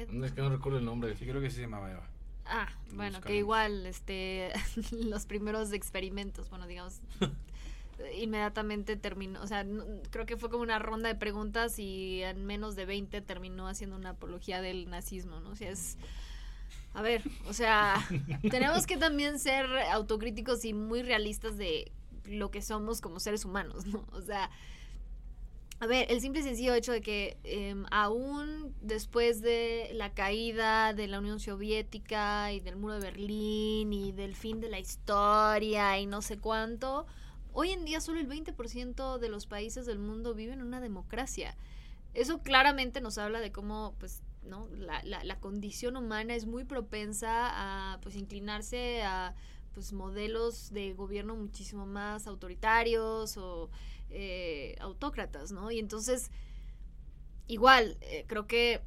[0.00, 1.16] Es que no recuerdo el nombre.
[1.16, 2.06] Sí, creo que sí se llamaba Eva.
[2.46, 4.52] Ah, bueno, que igual, este,
[4.92, 7.00] los primeros experimentos, bueno, digamos,
[8.18, 12.44] inmediatamente terminó, o sea, no- creo que fue como una ronda de preguntas y en
[12.44, 15.50] menos de 20 terminó haciendo una apología del nazismo, ¿no?
[15.50, 15.96] O sea, es,
[16.92, 17.94] a ver, o sea,
[18.50, 21.92] tenemos que también ser autocríticos y muy realistas de
[22.26, 24.04] lo que somos como seres humanos, ¿no?
[24.12, 24.50] O sea,
[25.80, 30.94] a ver, el simple y sencillo hecho de que em, aún después de la caída
[30.94, 35.98] de la Unión Soviética y del muro de Berlín y del fin de la historia
[35.98, 37.06] y no sé cuánto,
[37.52, 41.56] hoy en día solo el 20% de los países del mundo viven una democracia.
[42.14, 44.68] Eso claramente nos habla de cómo, pues, ¿no?
[44.78, 47.50] La, la, la condición humana es muy propensa
[47.92, 49.34] a, pues, inclinarse a,
[49.74, 53.68] pues, modelos de gobierno muchísimo más autoritarios o
[54.14, 55.70] eh, autócratas, ¿no?
[55.70, 56.30] Y entonces,
[57.46, 58.82] igual, eh, creo que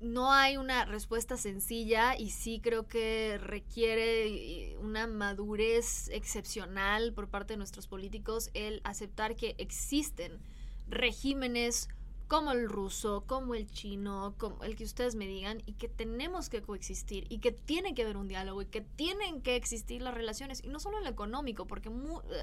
[0.00, 7.28] no hay una respuesta sencilla y sí creo que requiere eh, una madurez excepcional por
[7.28, 10.40] parte de nuestros políticos el aceptar que existen
[10.88, 11.88] regímenes
[12.30, 16.48] como el ruso, como el chino, como el que ustedes me digan, y que tenemos
[16.48, 20.14] que coexistir, y que tiene que haber un diálogo, y que tienen que existir las
[20.14, 21.90] relaciones, y no solo en lo económico, porque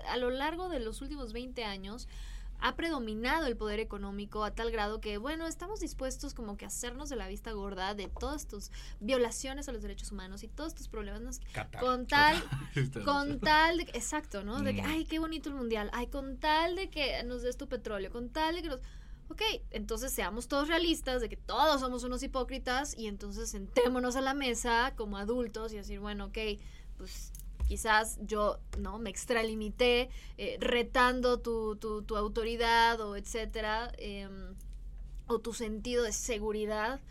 [0.10, 2.10] a lo largo de los últimos 20 años
[2.60, 6.67] ha predominado el poder económico a tal grado que, bueno, estamos dispuestos como que a
[6.67, 10.76] hacernos de la vista gorda de todas tus violaciones a los derechos humanos y todos
[10.76, 11.39] tus problemas
[11.80, 12.43] con tal,
[13.06, 14.62] con tal de, exacto, ¿no?
[14.63, 14.86] De que, mm.
[14.86, 18.28] ay, qué bonito el mundial, ay, con tal de que nos des tu petróleo, con
[18.28, 18.82] tal de que nos
[19.30, 24.22] ok, entonces seamos todos realistas de que todos somos unos hipócritas y entonces sentémonos a
[24.22, 26.38] la mesa como adultos y decir, bueno, ok,
[26.98, 27.32] pues
[27.68, 34.56] quizás yo no me extralimité eh, retando tu, tu, tu, autoridad o etcétera em,
[35.28, 37.02] o tu sentido de seguridad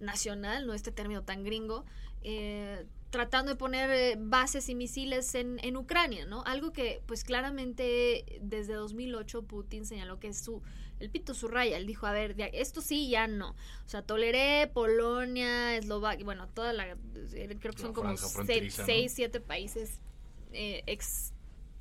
[0.00, 1.84] nacional no este término tan gringo
[2.22, 7.22] eh, tratando de poner eh, bases y misiles en, en Ucrania no algo que pues
[7.22, 10.60] claramente desde 2008 Putin señaló que es su
[11.00, 11.76] el pito su raya.
[11.76, 13.50] Él dijo, a ver, esto sí, ya no.
[13.50, 19.40] O sea, toleré Polonia, Eslovaquia, bueno, toda la, eh, creo que son como seis, siete
[19.40, 20.00] países
[20.52, 21.32] eh, ex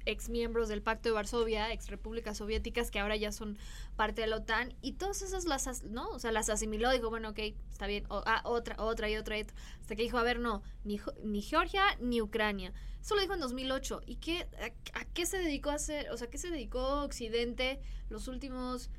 [0.06, 3.58] ex miembros del Pacto de Varsovia, ex repúblicas soviéticas que ahora ya son
[3.96, 6.10] parte de la OTAN y todas esas las, ¿no?
[6.10, 7.40] O sea, las asimiló, dijo, bueno, ok,
[7.72, 10.62] está bien, ah, otra, otra y otra, y otra, hasta que dijo, a ver, no,
[10.84, 12.74] ni, ni Georgia ni Ucrania.
[13.02, 14.02] Eso lo dijo en 2008.
[14.06, 16.10] ¿Y qué, a, a, qué se dedicó a hacer?
[16.12, 18.90] O sea, ¿qué se dedicó Occidente los últimos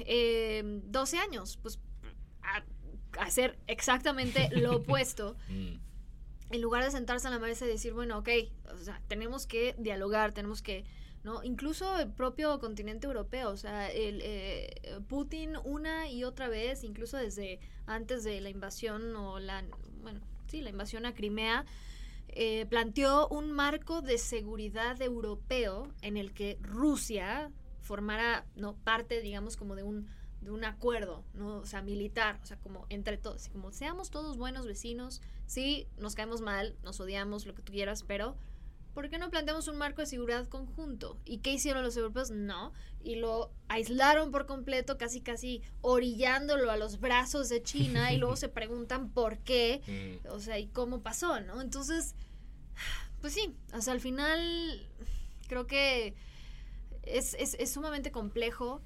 [0.00, 1.78] eh, 12 años, pues
[2.42, 2.64] a,
[3.18, 5.36] hacer exactamente lo opuesto.
[5.48, 5.78] Mm.
[6.52, 8.28] En lugar de sentarse a la mesa y decir, bueno, ok,
[8.72, 10.84] o sea, tenemos que dialogar, tenemos que,
[11.22, 11.44] ¿no?
[11.44, 17.16] Incluso el propio continente europeo, o sea, el, eh, Putin una y otra vez, incluso
[17.16, 19.64] desde antes de la invasión o la,
[20.02, 21.66] bueno, sí, la invasión a Crimea,
[22.32, 27.50] eh, planteó un marco de seguridad europeo en el que Rusia
[27.90, 30.06] formara no parte digamos como de un
[30.40, 31.56] de un acuerdo, ¿no?
[31.58, 36.14] O sea, militar, o sea, como entre todos, como seamos todos buenos vecinos, sí, nos
[36.14, 38.36] caemos mal, nos odiamos, lo que tú quieras, pero
[38.94, 41.18] ¿por qué no planteamos un marco de seguridad conjunto?
[41.26, 42.30] ¿Y qué hicieron los europeos?
[42.30, 42.72] No,
[43.02, 48.36] y lo aislaron por completo, casi casi orillándolo a los brazos de China y luego
[48.44, 49.82] se preguntan por qué,
[50.24, 50.28] mm.
[50.32, 51.60] o sea, y cómo pasó, ¿no?
[51.60, 52.14] Entonces,
[53.20, 54.88] pues sí, o sea, al final
[55.48, 56.14] creo que
[57.02, 58.80] es, es, es sumamente complejo.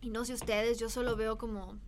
[0.00, 1.78] Y no sé ustedes, yo solo veo como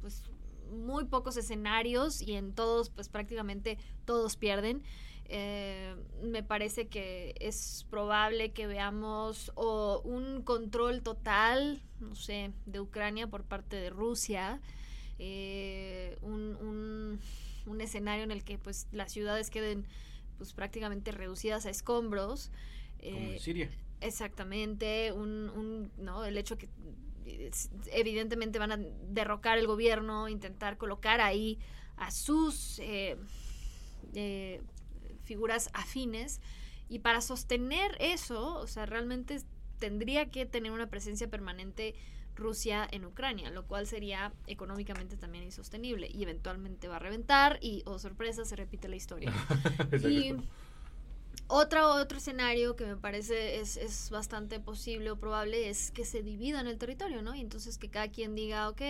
[0.00, 0.22] pues
[0.70, 4.82] muy pocos escenarios y en todos pues prácticamente todos pierden.
[5.32, 12.80] Eh, me parece que es probable que veamos o un control total, no sé, de
[12.80, 14.60] Ucrania por parte de Rusia,
[15.20, 17.20] eh, un, un,
[17.66, 19.86] un, escenario en el que pues las ciudades queden
[20.36, 22.50] pues prácticamente reducidas a escombros.
[23.00, 23.70] Como en eh, Siria.
[24.00, 26.24] Exactamente, un, un, ¿no?
[26.24, 26.68] el hecho que
[27.92, 31.58] evidentemente van a derrocar el gobierno, intentar colocar ahí
[31.96, 33.16] a sus eh,
[34.14, 34.62] eh,
[35.22, 36.40] figuras afines
[36.88, 39.40] y para sostener eso, o sea, realmente
[39.78, 41.94] tendría que tener una presencia permanente
[42.34, 47.82] Rusia en Ucrania, lo cual sería económicamente también insostenible y eventualmente va a reventar y,
[47.84, 49.32] oh sorpresa, se repite la historia.
[50.08, 50.34] y
[51.50, 56.22] otro, otro escenario que me parece es, es, bastante posible o probable es que se
[56.22, 57.34] dividan el territorio, ¿no?
[57.34, 58.80] Y entonces que cada quien diga, ok,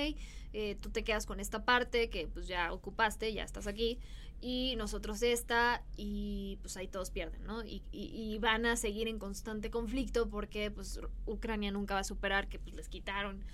[0.53, 3.99] eh, tú te quedas con esta parte que pues ya ocupaste, ya estás aquí,
[4.43, 7.65] y nosotros esta, y pues ahí todos pierden, ¿no?
[7.65, 12.05] Y, y, y, van a seguir en constante conflicto porque pues Ucrania nunca va a
[12.05, 13.45] superar que pues les quitaron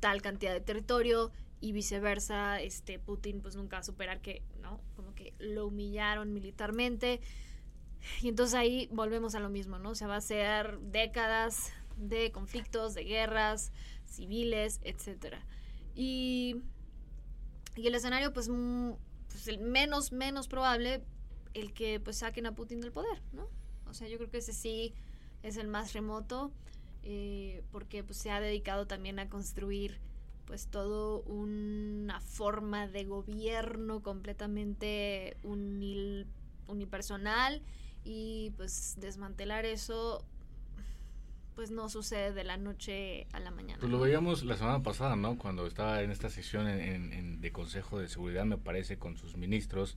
[0.00, 4.80] tal cantidad de territorio y viceversa, este Putin pues nunca va a superar que, ¿no?
[4.94, 7.20] Como que lo humillaron militarmente.
[8.22, 9.90] Y entonces ahí volvemos a lo mismo, ¿no?
[9.90, 13.72] O sea, va a ser décadas de conflictos, de guerras
[14.04, 15.44] civiles, etcétera.
[15.94, 16.62] Y,
[17.74, 18.50] y el escenario, pues,
[19.28, 21.02] pues el menos, menos probable
[21.54, 23.48] el que pues saquen a Putin del poder, ¿no?
[23.88, 24.94] O sea, yo creo que ese sí
[25.42, 26.52] es el más remoto,
[27.02, 30.00] eh, porque pues se ha dedicado también a construir
[30.44, 37.62] pues todo una forma de gobierno completamente unipersonal
[38.06, 40.24] y pues desmantelar eso
[41.56, 43.80] pues no sucede de la noche a la mañana.
[43.80, 45.38] Pues lo veíamos la semana pasada, ¿no?
[45.38, 49.96] Cuando estaba en esta sesión en, de Consejo de Seguridad, me parece, con sus ministros,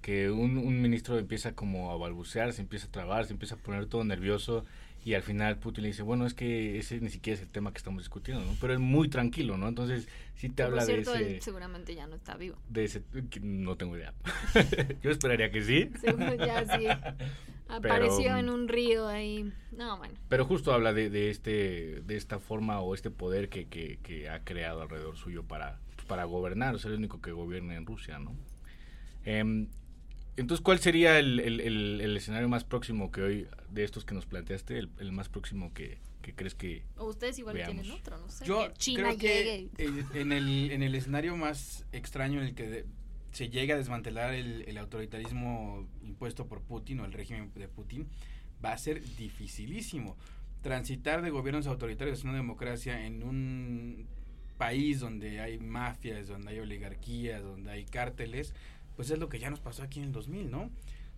[0.00, 3.58] que un, un, ministro empieza como a balbucear, se empieza a trabar, se empieza a
[3.58, 4.64] poner todo nervioso
[5.04, 7.72] y al final Putin le dice, bueno, es que ese ni siquiera es el tema
[7.72, 8.56] que estamos discutiendo, ¿no?
[8.60, 9.66] Pero es muy tranquilo, ¿no?
[9.66, 11.34] Entonces, sí te habla de ese...
[11.34, 12.56] Él seguramente ya no está vivo.
[12.68, 13.02] De ese...
[13.40, 14.14] No tengo idea.
[15.02, 15.90] Yo esperaría que sí.
[16.00, 16.86] Seguro ya sí.
[17.68, 19.50] Apareció en un río ahí.
[19.72, 20.14] No, bueno.
[20.28, 24.28] Pero justo habla de, de este de esta forma o este poder que, que, que
[24.28, 28.18] ha creado alrededor suyo para, para gobernar, o sea, el único que gobierna en Rusia,
[28.18, 28.36] ¿no?
[29.24, 29.66] Eh,
[30.36, 34.78] entonces, ¿cuál sería el, el, escenario más próximo que hoy, de estos que nos planteaste,
[34.78, 35.98] el, más próximo que,
[36.36, 38.46] crees que O ustedes igual tienen otro, no sé.
[38.46, 39.68] Yo China llegue.
[39.78, 42.86] en, el, en el escenario más extraño en el que
[43.32, 48.06] se llega a desmantelar el, autoritarismo impuesto por Putin o el régimen de Putin,
[48.64, 50.16] va a ser dificilísimo.
[50.62, 54.06] Transitar de gobiernos autoritarios a una democracia en un
[54.58, 58.54] país donde hay mafias, donde hay oligarquías, donde hay cárteles,
[58.96, 60.70] pues es lo que ya nos pasó aquí en el 2000, ¿no?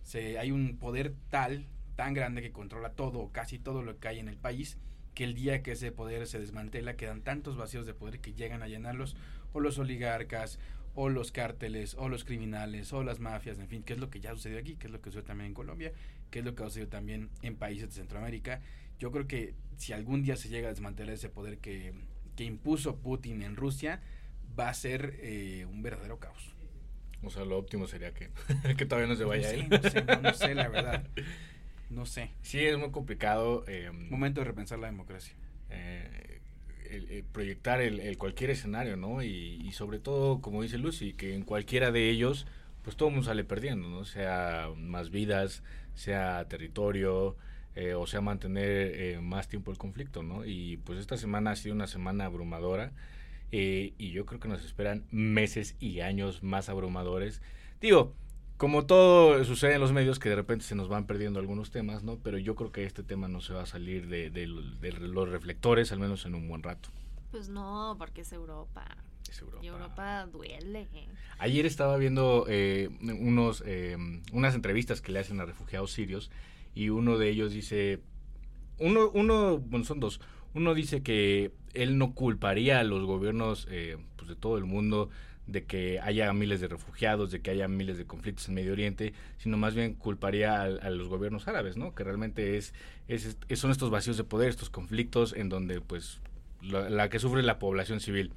[0.03, 4.19] Se, hay un poder tal, tan grande que controla todo, casi todo lo que hay
[4.19, 4.77] en el país,
[5.13, 8.61] que el día que ese poder se desmantela quedan tantos vacíos de poder que llegan
[8.61, 9.15] a llenarlos
[9.53, 10.59] o los oligarcas
[10.93, 14.19] o los cárteles o los criminales o las mafias, en fin, que es lo que
[14.19, 15.93] ya sucedió aquí, que es lo que sucedió también en Colombia,
[16.29, 18.61] que es lo que ha sucedido también en países de Centroamérica.
[18.99, 21.93] Yo creo que si algún día se llega a desmantelar ese poder que,
[22.35, 24.01] que impuso Putin en Rusia,
[24.57, 26.54] va a ser eh, un verdadero caos.
[27.25, 28.29] O sea, lo óptimo sería que,
[28.77, 29.67] que todavía no se vaya él.
[29.69, 31.07] No sé, no, sé, la verdad.
[31.87, 32.31] No sé.
[32.41, 33.63] Sí, es muy complicado.
[33.67, 35.35] Eh, Momento de repensar la democracia.
[35.69, 36.41] Eh,
[36.89, 39.23] el, proyectar el, cualquier escenario, ¿no?
[39.23, 42.47] Y, sobre todo, como dice Lucy, que en cualquiera de ellos,
[42.81, 44.05] pues todo el mundo sale perdiendo, ¿no?
[44.05, 47.35] Sea más vidas, sea territorio,
[47.75, 50.45] eh, o sea mantener eh, más tiempo el conflicto, ¿no?
[50.45, 52.91] Y pues esta semana ha sido una semana abrumadora.
[53.51, 57.41] Eh, y yo creo que nos esperan meses y años más abrumadores.
[57.79, 58.13] Digo,
[58.57, 62.03] como todo sucede en los medios, que de repente se nos van perdiendo algunos temas,
[62.03, 62.17] ¿no?
[62.17, 65.91] Pero yo creo que este tema no se va a salir de, de, los reflectores,
[65.91, 66.89] al menos en un buen rato.
[67.31, 68.85] Pues no, porque es Europa.
[69.29, 69.63] Es Europa.
[69.63, 70.87] Y Europa duele.
[71.37, 73.97] Ayer estaba viendo eh, unos, eh,
[74.31, 76.31] unas entrevistas que le hacen a refugiados sirios
[76.73, 77.99] y uno de ellos dice,
[78.79, 80.21] uno, uno, bueno, son dos.
[80.55, 85.09] Uno dice que él no culparía a los gobiernos eh, pues de todo el mundo
[85.47, 89.13] de que haya miles de refugiados, de que haya miles de conflictos en Medio Oriente,
[89.37, 91.93] sino más bien culparía a, los gobiernos árabes, ¿no?
[91.93, 92.73] Que realmente es,
[93.07, 96.19] es, son estos vacíos de poder, estos conflictos en donde pues
[96.61, 98.31] la, que sufre la población civil.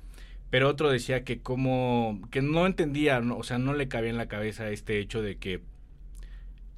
[0.51, 4.29] Pero otro decía que como que no entendía, o sea, no le cabía en la
[4.29, 5.63] cabeza este hecho de que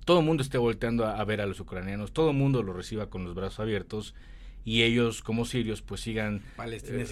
[0.05, 2.76] todo el mundo esté volteando a, a ver a los ucranianos, todo el mundo los
[2.76, 4.14] reciba con los brazos abiertos
[4.64, 7.06] y ellos como sirios pues sigan eh,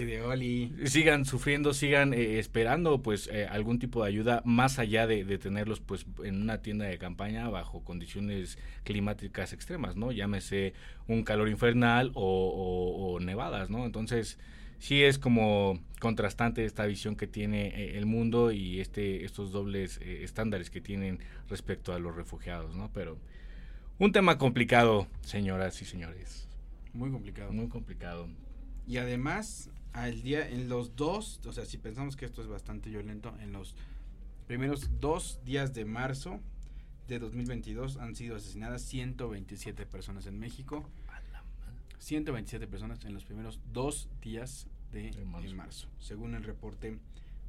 [0.84, 5.80] sigan sufriendo sigan eh, esperando pues eh, algún tipo de ayuda más allá de, tenerlos
[5.80, 10.74] pues en una tienda de campaña bajo condiciones climáticas extremas no llámese
[11.06, 14.38] un calor infernal o, nevadas no entonces
[14.78, 20.70] sí es como contrastante esta visión que tiene el mundo y este estos dobles estándares
[20.70, 23.18] que tienen respecto a los refugiados no pero
[23.98, 26.48] un tema complicado señoras y señores
[26.92, 27.52] muy complicado.
[27.52, 28.28] Muy complicado.
[28.86, 32.90] Y además, al día, en los dos, o sea, si pensamos que esto es bastante
[32.90, 33.74] violento, en los
[34.46, 36.40] primeros dos días de marzo
[37.06, 40.88] de 2022 han sido asesinadas 127 personas en México.
[41.98, 45.12] 127 personas en los primeros dos días de,
[45.52, 45.88] marzo.
[45.98, 46.98] según el reporte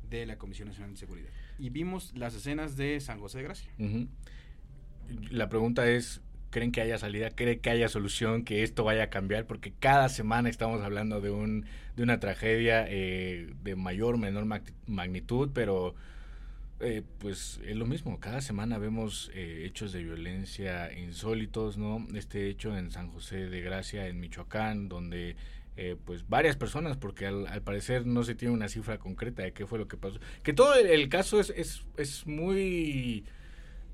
[0.09, 1.29] de la Comisión Nacional de Seguridad.
[1.57, 3.71] Y vimos las escenas de San José de Gracia.
[5.31, 9.09] La pregunta es, creen que haya salida, creen que haya solución, que esto vaya a
[9.09, 14.17] cambiar, porque cada semana estamos hablando de, un, de una tragedia eh, de mayor o
[14.17, 14.45] menor
[14.87, 15.95] magnitud, pero
[16.79, 22.07] eh, pues es lo mismo, cada semana vemos eh, hechos de violencia insólitos, ¿no?
[22.15, 25.35] Este hecho en San José de Gracia, en Michoacán, donde
[26.03, 29.79] pues varias personas, porque al, parecer no se tiene una cifra concreta de qué fue
[29.79, 33.23] lo que pasó, que todo el, el caso es, es, es muy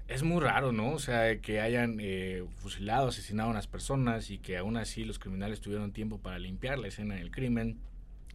[0.07, 0.91] es muy raro, ¿no?
[0.91, 5.19] O sea, que hayan eh, fusilado, asesinado a unas personas y que aún así los
[5.19, 7.79] criminales tuvieron tiempo para limpiar la escena del crimen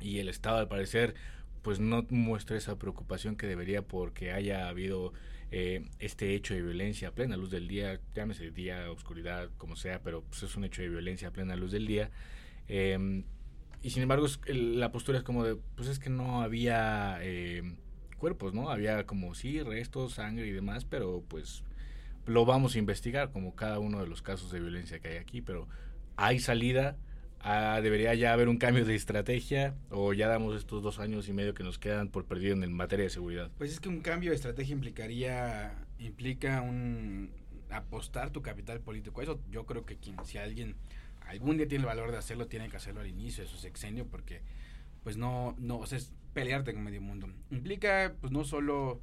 [0.00, 1.14] y el Estado al parecer
[1.62, 5.12] pues no muestra esa preocupación que debería porque haya habido
[5.50, 10.00] eh, este hecho de violencia a plena luz del día, llámese día, oscuridad, como sea,
[10.02, 12.10] pero pues es un hecho de violencia a plena luz del día.
[12.68, 13.24] Em,
[13.82, 17.76] y sin embargo, la postura es como de, pues es que no había em,
[18.20, 18.70] cuerpos, ¿no?
[18.70, 21.64] Había como sí, restos, sangre y demás, pero pues
[22.26, 25.40] lo vamos a investigar como cada uno de los casos de violencia que hay aquí,
[25.40, 25.66] pero
[26.16, 26.96] hay salida,
[27.40, 31.32] ah, debería ya haber un cambio de estrategia o ya damos estos dos años y
[31.32, 33.50] medio que nos quedan por perdido en materia de seguridad.
[33.58, 37.30] Pues es que un cambio de estrategia implicaría, implica un
[37.70, 39.22] apostar tu capital político.
[39.22, 40.76] Eso yo creo que quien, si alguien
[41.26, 44.06] algún día tiene el valor de hacerlo, tiene que hacerlo al inicio de su sexenio
[44.06, 44.42] porque
[45.02, 45.98] pues no, no, o sea,
[46.32, 47.28] pelearte con medio mundo.
[47.50, 49.00] Implica pues no solo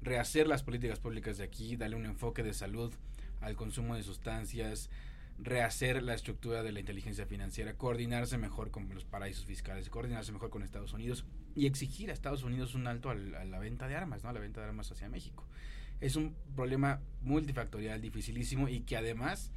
[0.00, 2.92] rehacer las políticas públicas de aquí, darle un enfoque de salud
[3.40, 4.90] al consumo de sustancias,
[5.38, 10.50] rehacer la estructura de la inteligencia financiera, coordinarse mejor con los paraísos fiscales, coordinarse mejor
[10.50, 14.24] con Estados Unidos y exigir a Estados Unidos un alto a la venta de armas,
[14.24, 14.30] ¿no?
[14.30, 15.46] A la venta de armas hacia México.
[16.00, 19.52] Es un problema multifactorial, dificilísimo y que además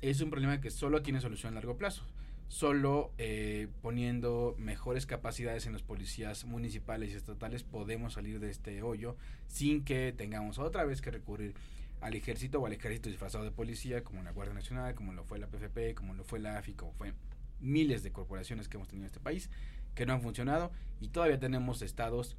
[0.00, 2.04] es un problema que solo tiene solución a largo plazo.
[2.48, 8.82] Solo eh, poniendo mejores capacidades en los policías municipales y estatales podemos salir de este
[8.82, 11.54] hoyo sin que tengamos otra vez que recurrir
[12.00, 15.38] al ejército o al ejército disfrazado de policía, como la Guardia Nacional, como lo fue
[15.38, 17.12] la PFP, como lo fue la AFI, como fue
[17.60, 19.50] miles de corporaciones que hemos tenido en este país,
[19.94, 22.36] que no han funcionado y todavía tenemos estados,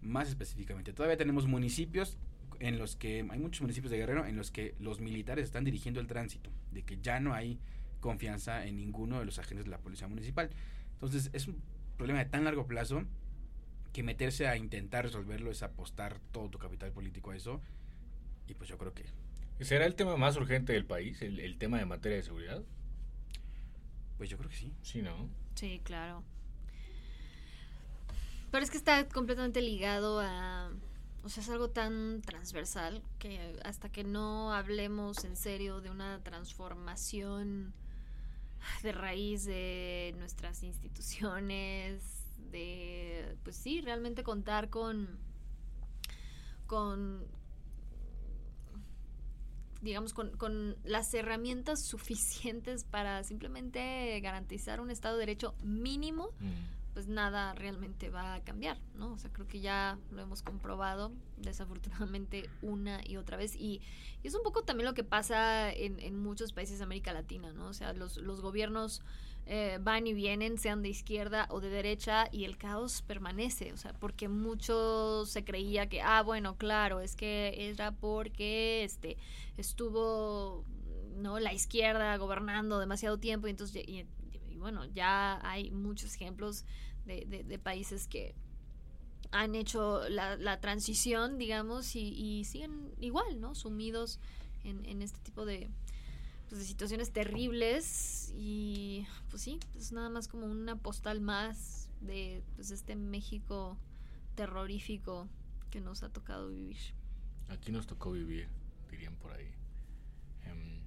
[0.00, 2.18] más específicamente, todavía tenemos municipios
[2.58, 6.00] en los que, hay muchos municipios de Guerrero en los que los militares están dirigiendo
[6.00, 7.58] el tránsito, de que ya no hay
[8.02, 10.50] confianza en ninguno de los agentes de la policía municipal.
[10.94, 11.62] Entonces es un
[11.96, 13.04] problema de tan largo plazo
[13.94, 17.60] que meterse a intentar resolverlo es apostar todo tu capital político a eso
[18.46, 19.04] y pues yo creo que...
[19.60, 22.62] ¿Será el tema más urgente del país, el, tema de materia de seguridad?
[24.18, 24.72] Pues yo creo que sí.
[24.82, 25.28] Sí, ¿no?
[25.54, 26.24] Sí, claro.
[28.50, 30.70] Pero es que está completamente ligado a...
[31.22, 36.18] O sea, es algo tan transversal que hasta que no hablemos en serio de una
[36.24, 37.72] transformación
[38.82, 42.02] de raíz de nuestras instituciones,
[42.50, 45.18] de, pues sí, realmente contar con,
[46.66, 47.26] con,
[49.80, 56.81] digamos, con, con, las herramientas suficientes para simplemente garantizar un Estado de Derecho mínimo, mm.
[56.92, 59.12] Pues nada realmente va a cambiar, ¿no?
[59.12, 63.56] O sea, creo que ya lo hemos comprobado, desafortunadamente, una y otra vez.
[63.56, 63.80] Y,
[64.22, 67.68] es un poco también lo que pasa en, en, muchos países de América Latina, ¿no?
[67.68, 69.02] O sea, los, los gobiernos
[69.46, 73.76] eh, van y vienen, sean de izquierda o de derecha, y el caos permanece, o
[73.76, 79.16] sea, porque mucho se creía que, ah, bueno, claro, es que era porque este
[79.56, 80.64] estuvo
[81.16, 84.06] no la izquierda gobernando demasiado tiempo, y entonces, y,
[84.62, 86.64] bueno, ya hay muchos ejemplos
[87.04, 88.34] de, países que
[89.30, 93.54] han hecho la, transición, digamos, y, siguen igual, ¿no?
[93.54, 94.20] Sumidos
[94.64, 95.68] en, este tipo de,
[96.48, 102.42] pues, de situaciones terribles y pues sí, es nada más como una postal más de
[102.56, 103.76] pues este México
[104.34, 105.28] terrorífico
[105.70, 106.78] que nos ha tocado vivir.
[107.48, 108.48] Aquí nos tocó vivir,
[108.90, 109.50] dirían por ahí.
[110.44, 110.80] Em,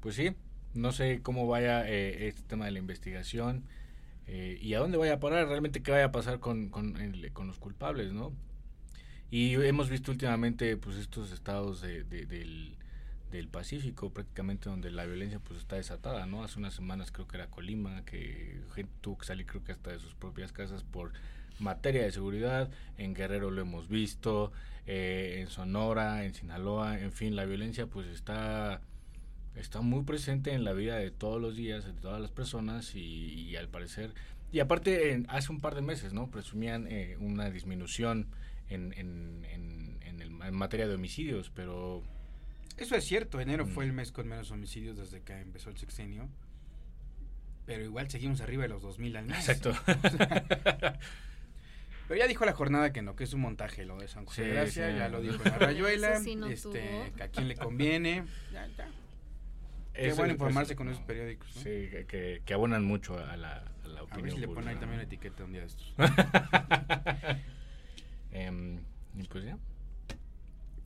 [0.00, 0.34] pues sí,
[0.74, 3.64] no sé cómo vaya eh, este tema de la investigación
[4.26, 6.94] eh, y a dónde vaya a parar, realmente qué vaya a pasar con, con,
[7.32, 8.32] con los culpables, ¿no?
[9.30, 12.76] Y hemos visto últimamente pues estos estados de, del
[13.32, 16.44] del Pacífico, prácticamente donde la violencia pues está desatada, ¿no?
[16.44, 19.90] Hace unas semanas creo que era Colima, que gente tuvo que salir creo que hasta
[19.90, 21.12] de sus propias casas por
[21.58, 24.52] materia de seguridad, en Guerrero lo hemos visto,
[24.86, 28.82] eh, en Sonora, en Sinaloa, en fin, la violencia pues está
[29.54, 33.54] está muy presente en la vida de todos los días, de todas las personas y,
[33.56, 34.14] al parecer,
[34.50, 36.30] y aparte hace un par de meses, ¿no?
[36.30, 38.28] Presumían eh, una disminución
[38.68, 42.02] en, en, en, en materia de homicidios, pero
[42.76, 43.96] eso es cierto, enero fue el mm.
[43.96, 46.28] mes con menos homicidios desde que empezó el sexenio.
[47.66, 49.48] Pero igual seguimos arriba de los 2000 al mes.
[49.48, 49.72] Exacto.
[52.08, 54.48] pero ya dijo la jornada que no, que es un montaje lo de San José
[54.48, 56.16] Gracia, ya lo dijo la Rayuela,
[56.50, 58.24] este, a quién le conviene.
[58.52, 58.88] Ya, ya.
[59.94, 61.50] Qué bueno informarse con esos periódicos.
[61.52, 64.20] Sí, que, que, abonan mucho a la, a la opinión.
[64.20, 65.94] A ver si le ponen ahí también una etiqueta un día de estos.
[68.32, 68.80] eh,
[69.16, 69.58] y pues ya.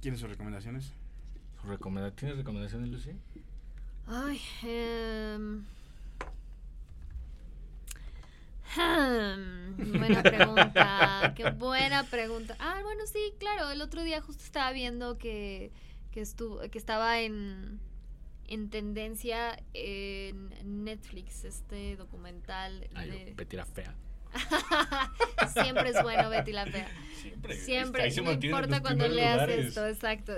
[0.00, 0.92] ¿Quiénes sus recomendaciones?
[2.14, 3.10] ¿Tienes recomendaciones, Lucy?
[4.06, 5.36] Ay, eh,
[9.76, 12.56] buena pregunta, qué buena pregunta.
[12.60, 15.72] Ah, bueno, sí, claro, el otro día justo estaba viendo que,
[16.12, 17.80] que, estuvo, que estaba en,
[18.48, 23.34] en tendencia en Netflix, este documental Ay, de...
[23.34, 23.94] Betty Fea.
[25.54, 26.88] Siempre es bueno Betty la Fea.
[27.20, 27.56] Siempre.
[27.56, 29.66] Siempre, se no importa cuando leas lugares.
[29.66, 30.32] esto, exacto.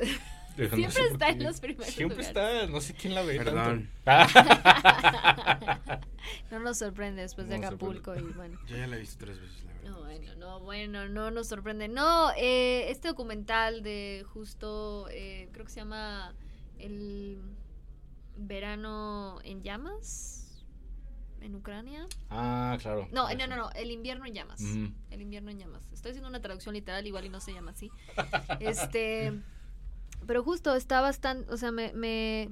[0.57, 2.29] Pero no Siempre sé está en los primeros Siempre lugares.
[2.29, 3.39] está, no sé quién la ve.
[3.39, 3.91] Perdón.
[4.05, 4.41] tanto.
[6.51, 8.59] No nos sorprende después de No nos Acapulco y bueno.
[8.67, 9.91] Yo ya la he visto tres veces, la verdad.
[9.91, 11.89] No, bueno, no, bueno, no nos sorprende.
[11.89, 16.35] No, eh, este documental de justo, eh, creo que se llama
[16.79, 17.18] El
[18.49, 20.65] verano en llamas
[21.41, 22.07] en Ucrania.
[22.31, 23.09] ah, claro.
[23.13, 23.39] No, eso.
[23.39, 24.61] no, no, no, El invierno en llamas.
[25.11, 25.89] El invierno en llamas.
[25.93, 27.91] Estoy haciendo una traducción literal, igual y no se llama así.
[28.61, 29.33] este,
[30.27, 32.51] pero justo está bastante, o sea, me, me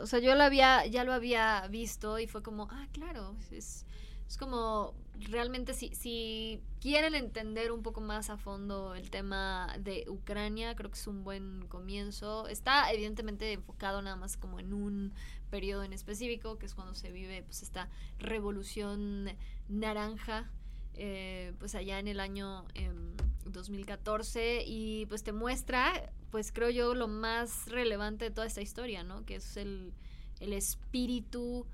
[0.00, 3.84] o sea, yo lo había, ya lo había visto y fue como, ah, claro, es,
[4.32, 4.94] es como
[5.28, 10.90] realmente si, si quieren entender un poco más a fondo el tema de Ucrania, creo
[10.90, 12.48] que es un buen comienzo.
[12.48, 15.12] Está evidentemente enfocado nada más como en un
[15.50, 19.28] periodo en específico, que es cuando se vive pues esta revolución
[19.68, 20.50] naranja,
[20.94, 23.14] eh, pues allá en el año em,
[23.44, 29.04] 2014 y pues te muestra, pues creo yo, lo más relevante de toda esta historia,
[29.04, 29.26] ¿no?
[29.26, 29.92] Que es el,
[30.40, 31.66] el espíritu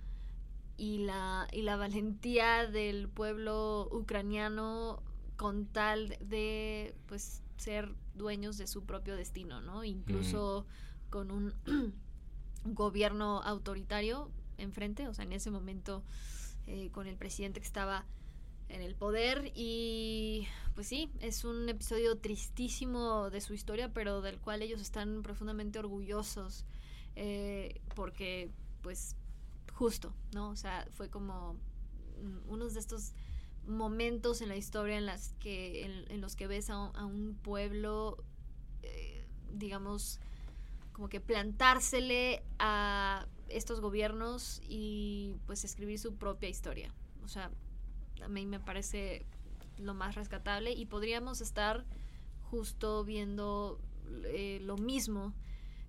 [0.79, 5.03] y la, y la valentía del pueblo ucraniano
[5.37, 9.85] con tal de pues ser dueños de su propio destino, ¿no?
[9.85, 10.67] Incluso
[11.11, 11.53] con un
[12.65, 16.05] gobierno autoritario enfrente, o sea, en ese momento
[16.67, 18.07] eh, con el presidente que estaba
[18.69, 24.39] en el poder y pues sí, es un episodio tristísimo de su historia, pero del
[24.39, 26.65] cual ellos están profundamente orgullosos
[27.17, 28.51] eh, porque
[28.83, 29.17] pues
[29.79, 30.51] justo, ¿no?
[30.51, 31.55] O sea, fue como
[32.23, 33.13] mm, unos de estos
[33.67, 37.05] momentos en la historia en las que en, en los que ves a, un- a
[37.07, 38.17] un pueblo
[38.83, 40.21] eh, digamos
[40.93, 46.93] como que plantársele a estos gobiernos y pues escribir su propia historia.
[47.25, 47.51] O sea,
[48.23, 49.27] a mí me parece
[49.79, 51.85] lo más rescatable y podríamos estar
[52.51, 53.81] justo viendo
[54.25, 55.35] eh, lo mismo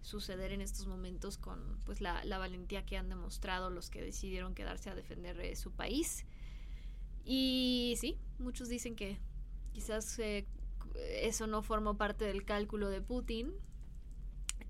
[0.01, 4.55] suceder en estos momentos con pues la, la valentía que han demostrado los que decidieron
[4.55, 6.25] quedarse a defender eh, su país.
[7.23, 9.19] Y sí, muchos dicen que
[9.73, 10.47] quizás eh,
[11.21, 13.53] eso no formó parte del cálculo de Putin.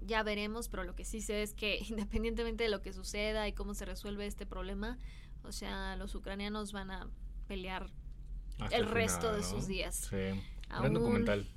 [0.02, 3.54] Ya veremos, pero lo que sí sé es que independientemente de lo que suceda y
[3.54, 4.98] cómo se resuelve este problema,
[5.44, 7.10] o sea, los ucranianos van a
[7.48, 7.90] pelear
[8.60, 9.44] Hasta el final, resto de ¿no?
[9.48, 9.96] sus días.
[10.10, 10.16] Sí.
[10.16, 11.48] Gran Aún- documental.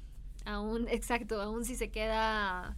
[0.45, 2.77] Aún, exacto, aún si se queda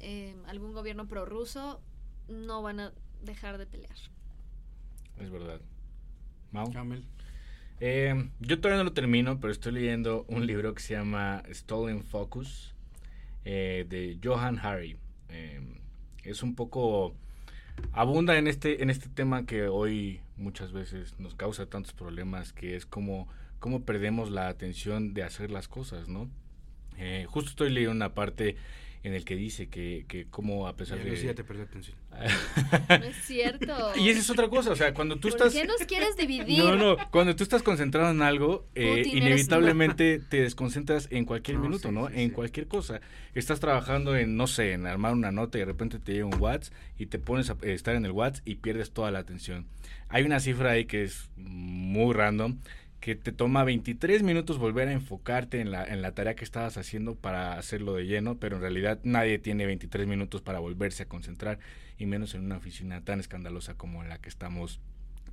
[0.00, 1.80] eh, algún gobierno prorruso,
[2.28, 2.92] no van a
[3.22, 3.96] dejar de pelear.
[5.18, 5.60] Es verdad.
[6.52, 6.72] Mau.
[6.72, 7.04] Camel.
[7.80, 12.02] Eh, yo todavía no lo termino, pero estoy leyendo un libro que se llama Stolen
[12.02, 12.74] Focus
[13.44, 14.96] eh, de Johan Hari.
[15.28, 15.60] Eh,
[16.24, 17.14] es un poco
[17.92, 22.76] abunda en este en este tema que hoy muchas veces nos causa tantos problemas, que
[22.76, 23.28] es como
[23.60, 26.28] cómo perdemos la atención de hacer las cosas, ¿no?
[26.96, 28.56] Eh, justo estoy leyendo una parte
[29.02, 31.10] en el que dice que, que como a pesar de...
[31.10, 31.96] Lucy, ya te perdió atención.
[32.88, 33.74] No es cierto.
[33.96, 35.52] y esa es otra cosa, o sea, cuando tú ¿Por estás...
[35.52, 36.58] qué nos quieres dividir?
[36.64, 41.64] No, no, cuando tú estás concentrado en algo, eh, inevitablemente te desconcentras en cualquier No,
[41.64, 42.08] minuto, sí, ¿no?
[42.08, 42.34] sí, en sí.
[42.34, 43.00] cualquier cosa.
[43.34, 46.40] Estás trabajando en, no sé, en armar una nota y de repente te llega un
[46.40, 49.66] WhatsApp y te pones a eh, estar en el WhatsApp y pierdes toda la atención.
[50.08, 52.58] Hay una cifra ahí que es muy random,
[53.00, 56.76] que te toma 23 minutos volver a enfocarte en la, en la tarea que estabas
[56.76, 61.08] haciendo para hacerlo de lleno, pero en realidad nadie tiene 23 minutos para volverse a
[61.08, 61.58] concentrar,
[61.98, 64.80] y menos en una oficina tan escandalosa como en la que estamos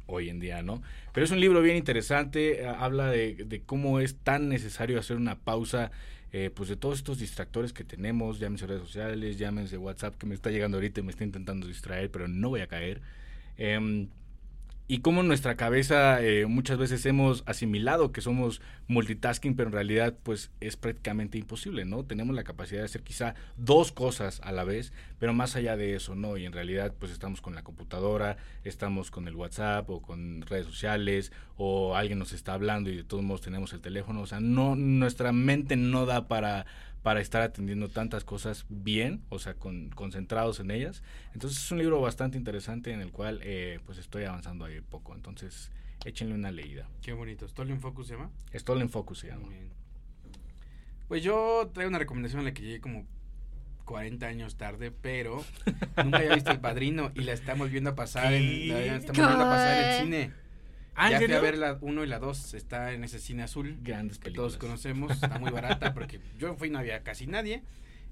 [0.07, 0.82] hoy en día, ¿no?
[1.13, 5.18] Pero es un libro bien interesante, eh, habla de, de cómo es tan necesario hacer
[5.18, 5.91] una pausa,
[6.32, 10.36] eh, pues de todos estos distractores que tenemos, llámense redes sociales, llámense WhatsApp, que me
[10.36, 13.01] está llegando ahorita y me está intentando distraer, pero no voy a caer.
[13.57, 14.09] Em,
[14.88, 19.74] y cómo en nuestra cabeza eh, muchas veces hemos asimilado que somos multitasking, pero en
[19.74, 22.06] realidad pues es prácticamente imposible, ¿no?
[22.06, 25.96] Tenemos la capacidad de hacer quizá dos cosas a la vez, pero más allá de
[25.96, 26.38] eso, ¿no?
[26.38, 30.68] Y en realidad pues estamos con la computadora, estamos con el WhatsApp o con redes
[30.68, 34.40] sociales o alguien nos está hablando y de todos modos tenemos el teléfono, o sea,
[34.40, 36.68] no nuestra mente no da para
[37.06, 41.03] para estar atendiendo tantas cosas bien, o sea, con, concentrados en ellas.
[41.36, 45.14] Entonces es un libro bastante interesante en el cual eh, pues estoy avanzando ahí poco.
[45.14, 45.72] Entonces
[46.03, 46.89] échenle una leída.
[47.03, 47.47] Qué bonito.
[47.47, 48.32] ¿Stolen Focus se llama?
[48.56, 49.47] Stolen Focus se llama.
[49.49, 49.70] Bien.
[51.08, 53.06] Pues yo traigo una recomendación a la que llegué como
[53.84, 55.45] 40 años tarde, pero
[56.03, 59.45] nunca había visto El Padrino y la estamos viendo a pasar en, la estamos viendo
[59.45, 60.45] a pasar en el cine.
[60.96, 63.43] Ah, ¿en ya fui a ver la 1 y la 2, está en ese cine
[63.43, 64.52] azul Grandes que películas.
[64.54, 67.64] todos conocemos, está muy barata porque yo fui y no había casi nadie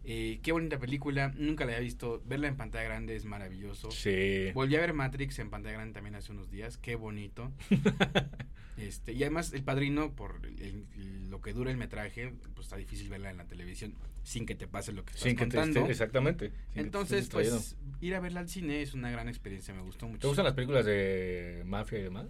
[0.06, 2.22] Eh, qué bonita película, nunca la había visto.
[2.26, 3.90] Verla en pantalla grande es maravilloso.
[3.90, 4.52] Sí.
[4.54, 7.54] Volví a ver Matrix en pantalla grande también hace unos días, qué bonito.
[8.78, 12.76] este, y además El Padrino, por el- el- lo que dura el metraje, pues está
[12.76, 15.58] difícil verla en la televisión sin que te pase lo que estás Sin que te
[15.58, 16.52] esté- exactamente.
[16.76, 20.20] Entonces, pues ir a verla al cine es una gran experiencia, me gustó mucho.
[20.20, 22.28] ¿Te gustan las películas de mafia y demás?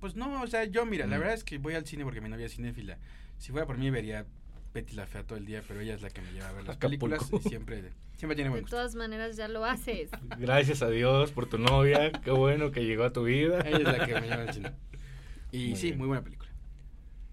[0.00, 2.28] Pues no, o sea, yo mira, la verdad es que voy al cine porque mi
[2.28, 2.98] novia es cinéfila.
[3.38, 4.24] Si fuera por mí vería
[4.72, 6.64] Betty la Fea todo el día, pero ella es la que me lleva a ver
[6.64, 7.06] las Acapulco.
[7.08, 7.82] películas y siempre,
[8.16, 10.10] siempre tiene buen De todas maneras ya lo haces.
[10.38, 12.12] Gracias a Dios por tu novia.
[12.12, 13.60] Qué bueno que llegó a tu vida.
[13.66, 14.72] Ella es la que me lleva al cine.
[15.52, 15.98] Y Muy sí, bien.
[15.98, 16.50] muy buena película.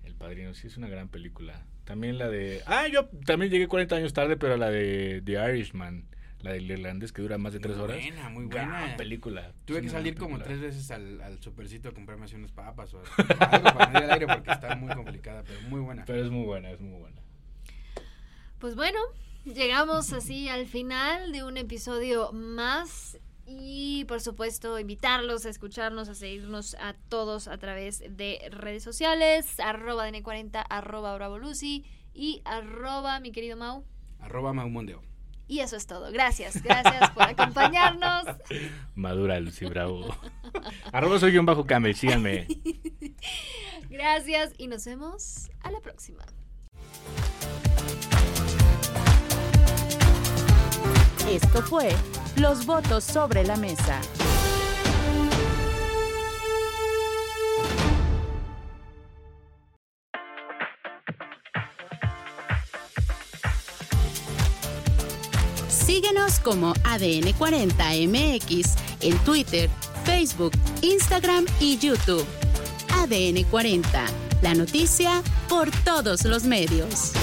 [0.03, 1.63] El Padrino, sí, es una gran película.
[1.85, 2.63] También la de...
[2.65, 6.03] Ah, yo también llegué 40 años tarde, pero la de The Irishman,
[6.47, 7.97] la del irlandés que dura más de 3 Muy horas.
[8.01, 8.97] buena, muy Gran buena.
[8.97, 9.53] película.
[9.65, 13.01] Tuve que salir como tres veces al, al supercito a comprarme así unas papas o
[13.39, 16.05] algo para al aire porque está muy complicada, pero muy buena.
[16.05, 17.21] Pero es muy buena, es muy buena.
[18.59, 18.99] Pues bueno,
[19.45, 26.15] llegamos así al final de un episodio más y por supuesto invitarlos a escucharnos, a
[26.15, 33.19] seguirnos a todos a través de redes sociales, arroba DN40, arroba Bravo Lucy y arroba
[33.19, 33.85] mi querido Mau.
[34.19, 35.01] Arroba Maumondeo.
[35.47, 36.11] Y eso es todo.
[36.11, 38.25] Gracias, gracias por acompañarnos.
[38.95, 40.05] Madura, Lucy Bravo.
[40.91, 42.47] Arroba soy guion bajo Camel, síganme.
[43.89, 46.23] Gracias y nos vemos a la próxima.
[51.29, 51.89] Esto fue
[52.35, 54.01] Los votos sobre la mesa.
[65.87, 69.69] Síguenos como ADN40MX en Twitter,
[70.03, 72.25] Facebook, Instagram y YouTube.
[72.89, 73.85] ADN40,
[74.41, 77.13] la noticia por todos los medios.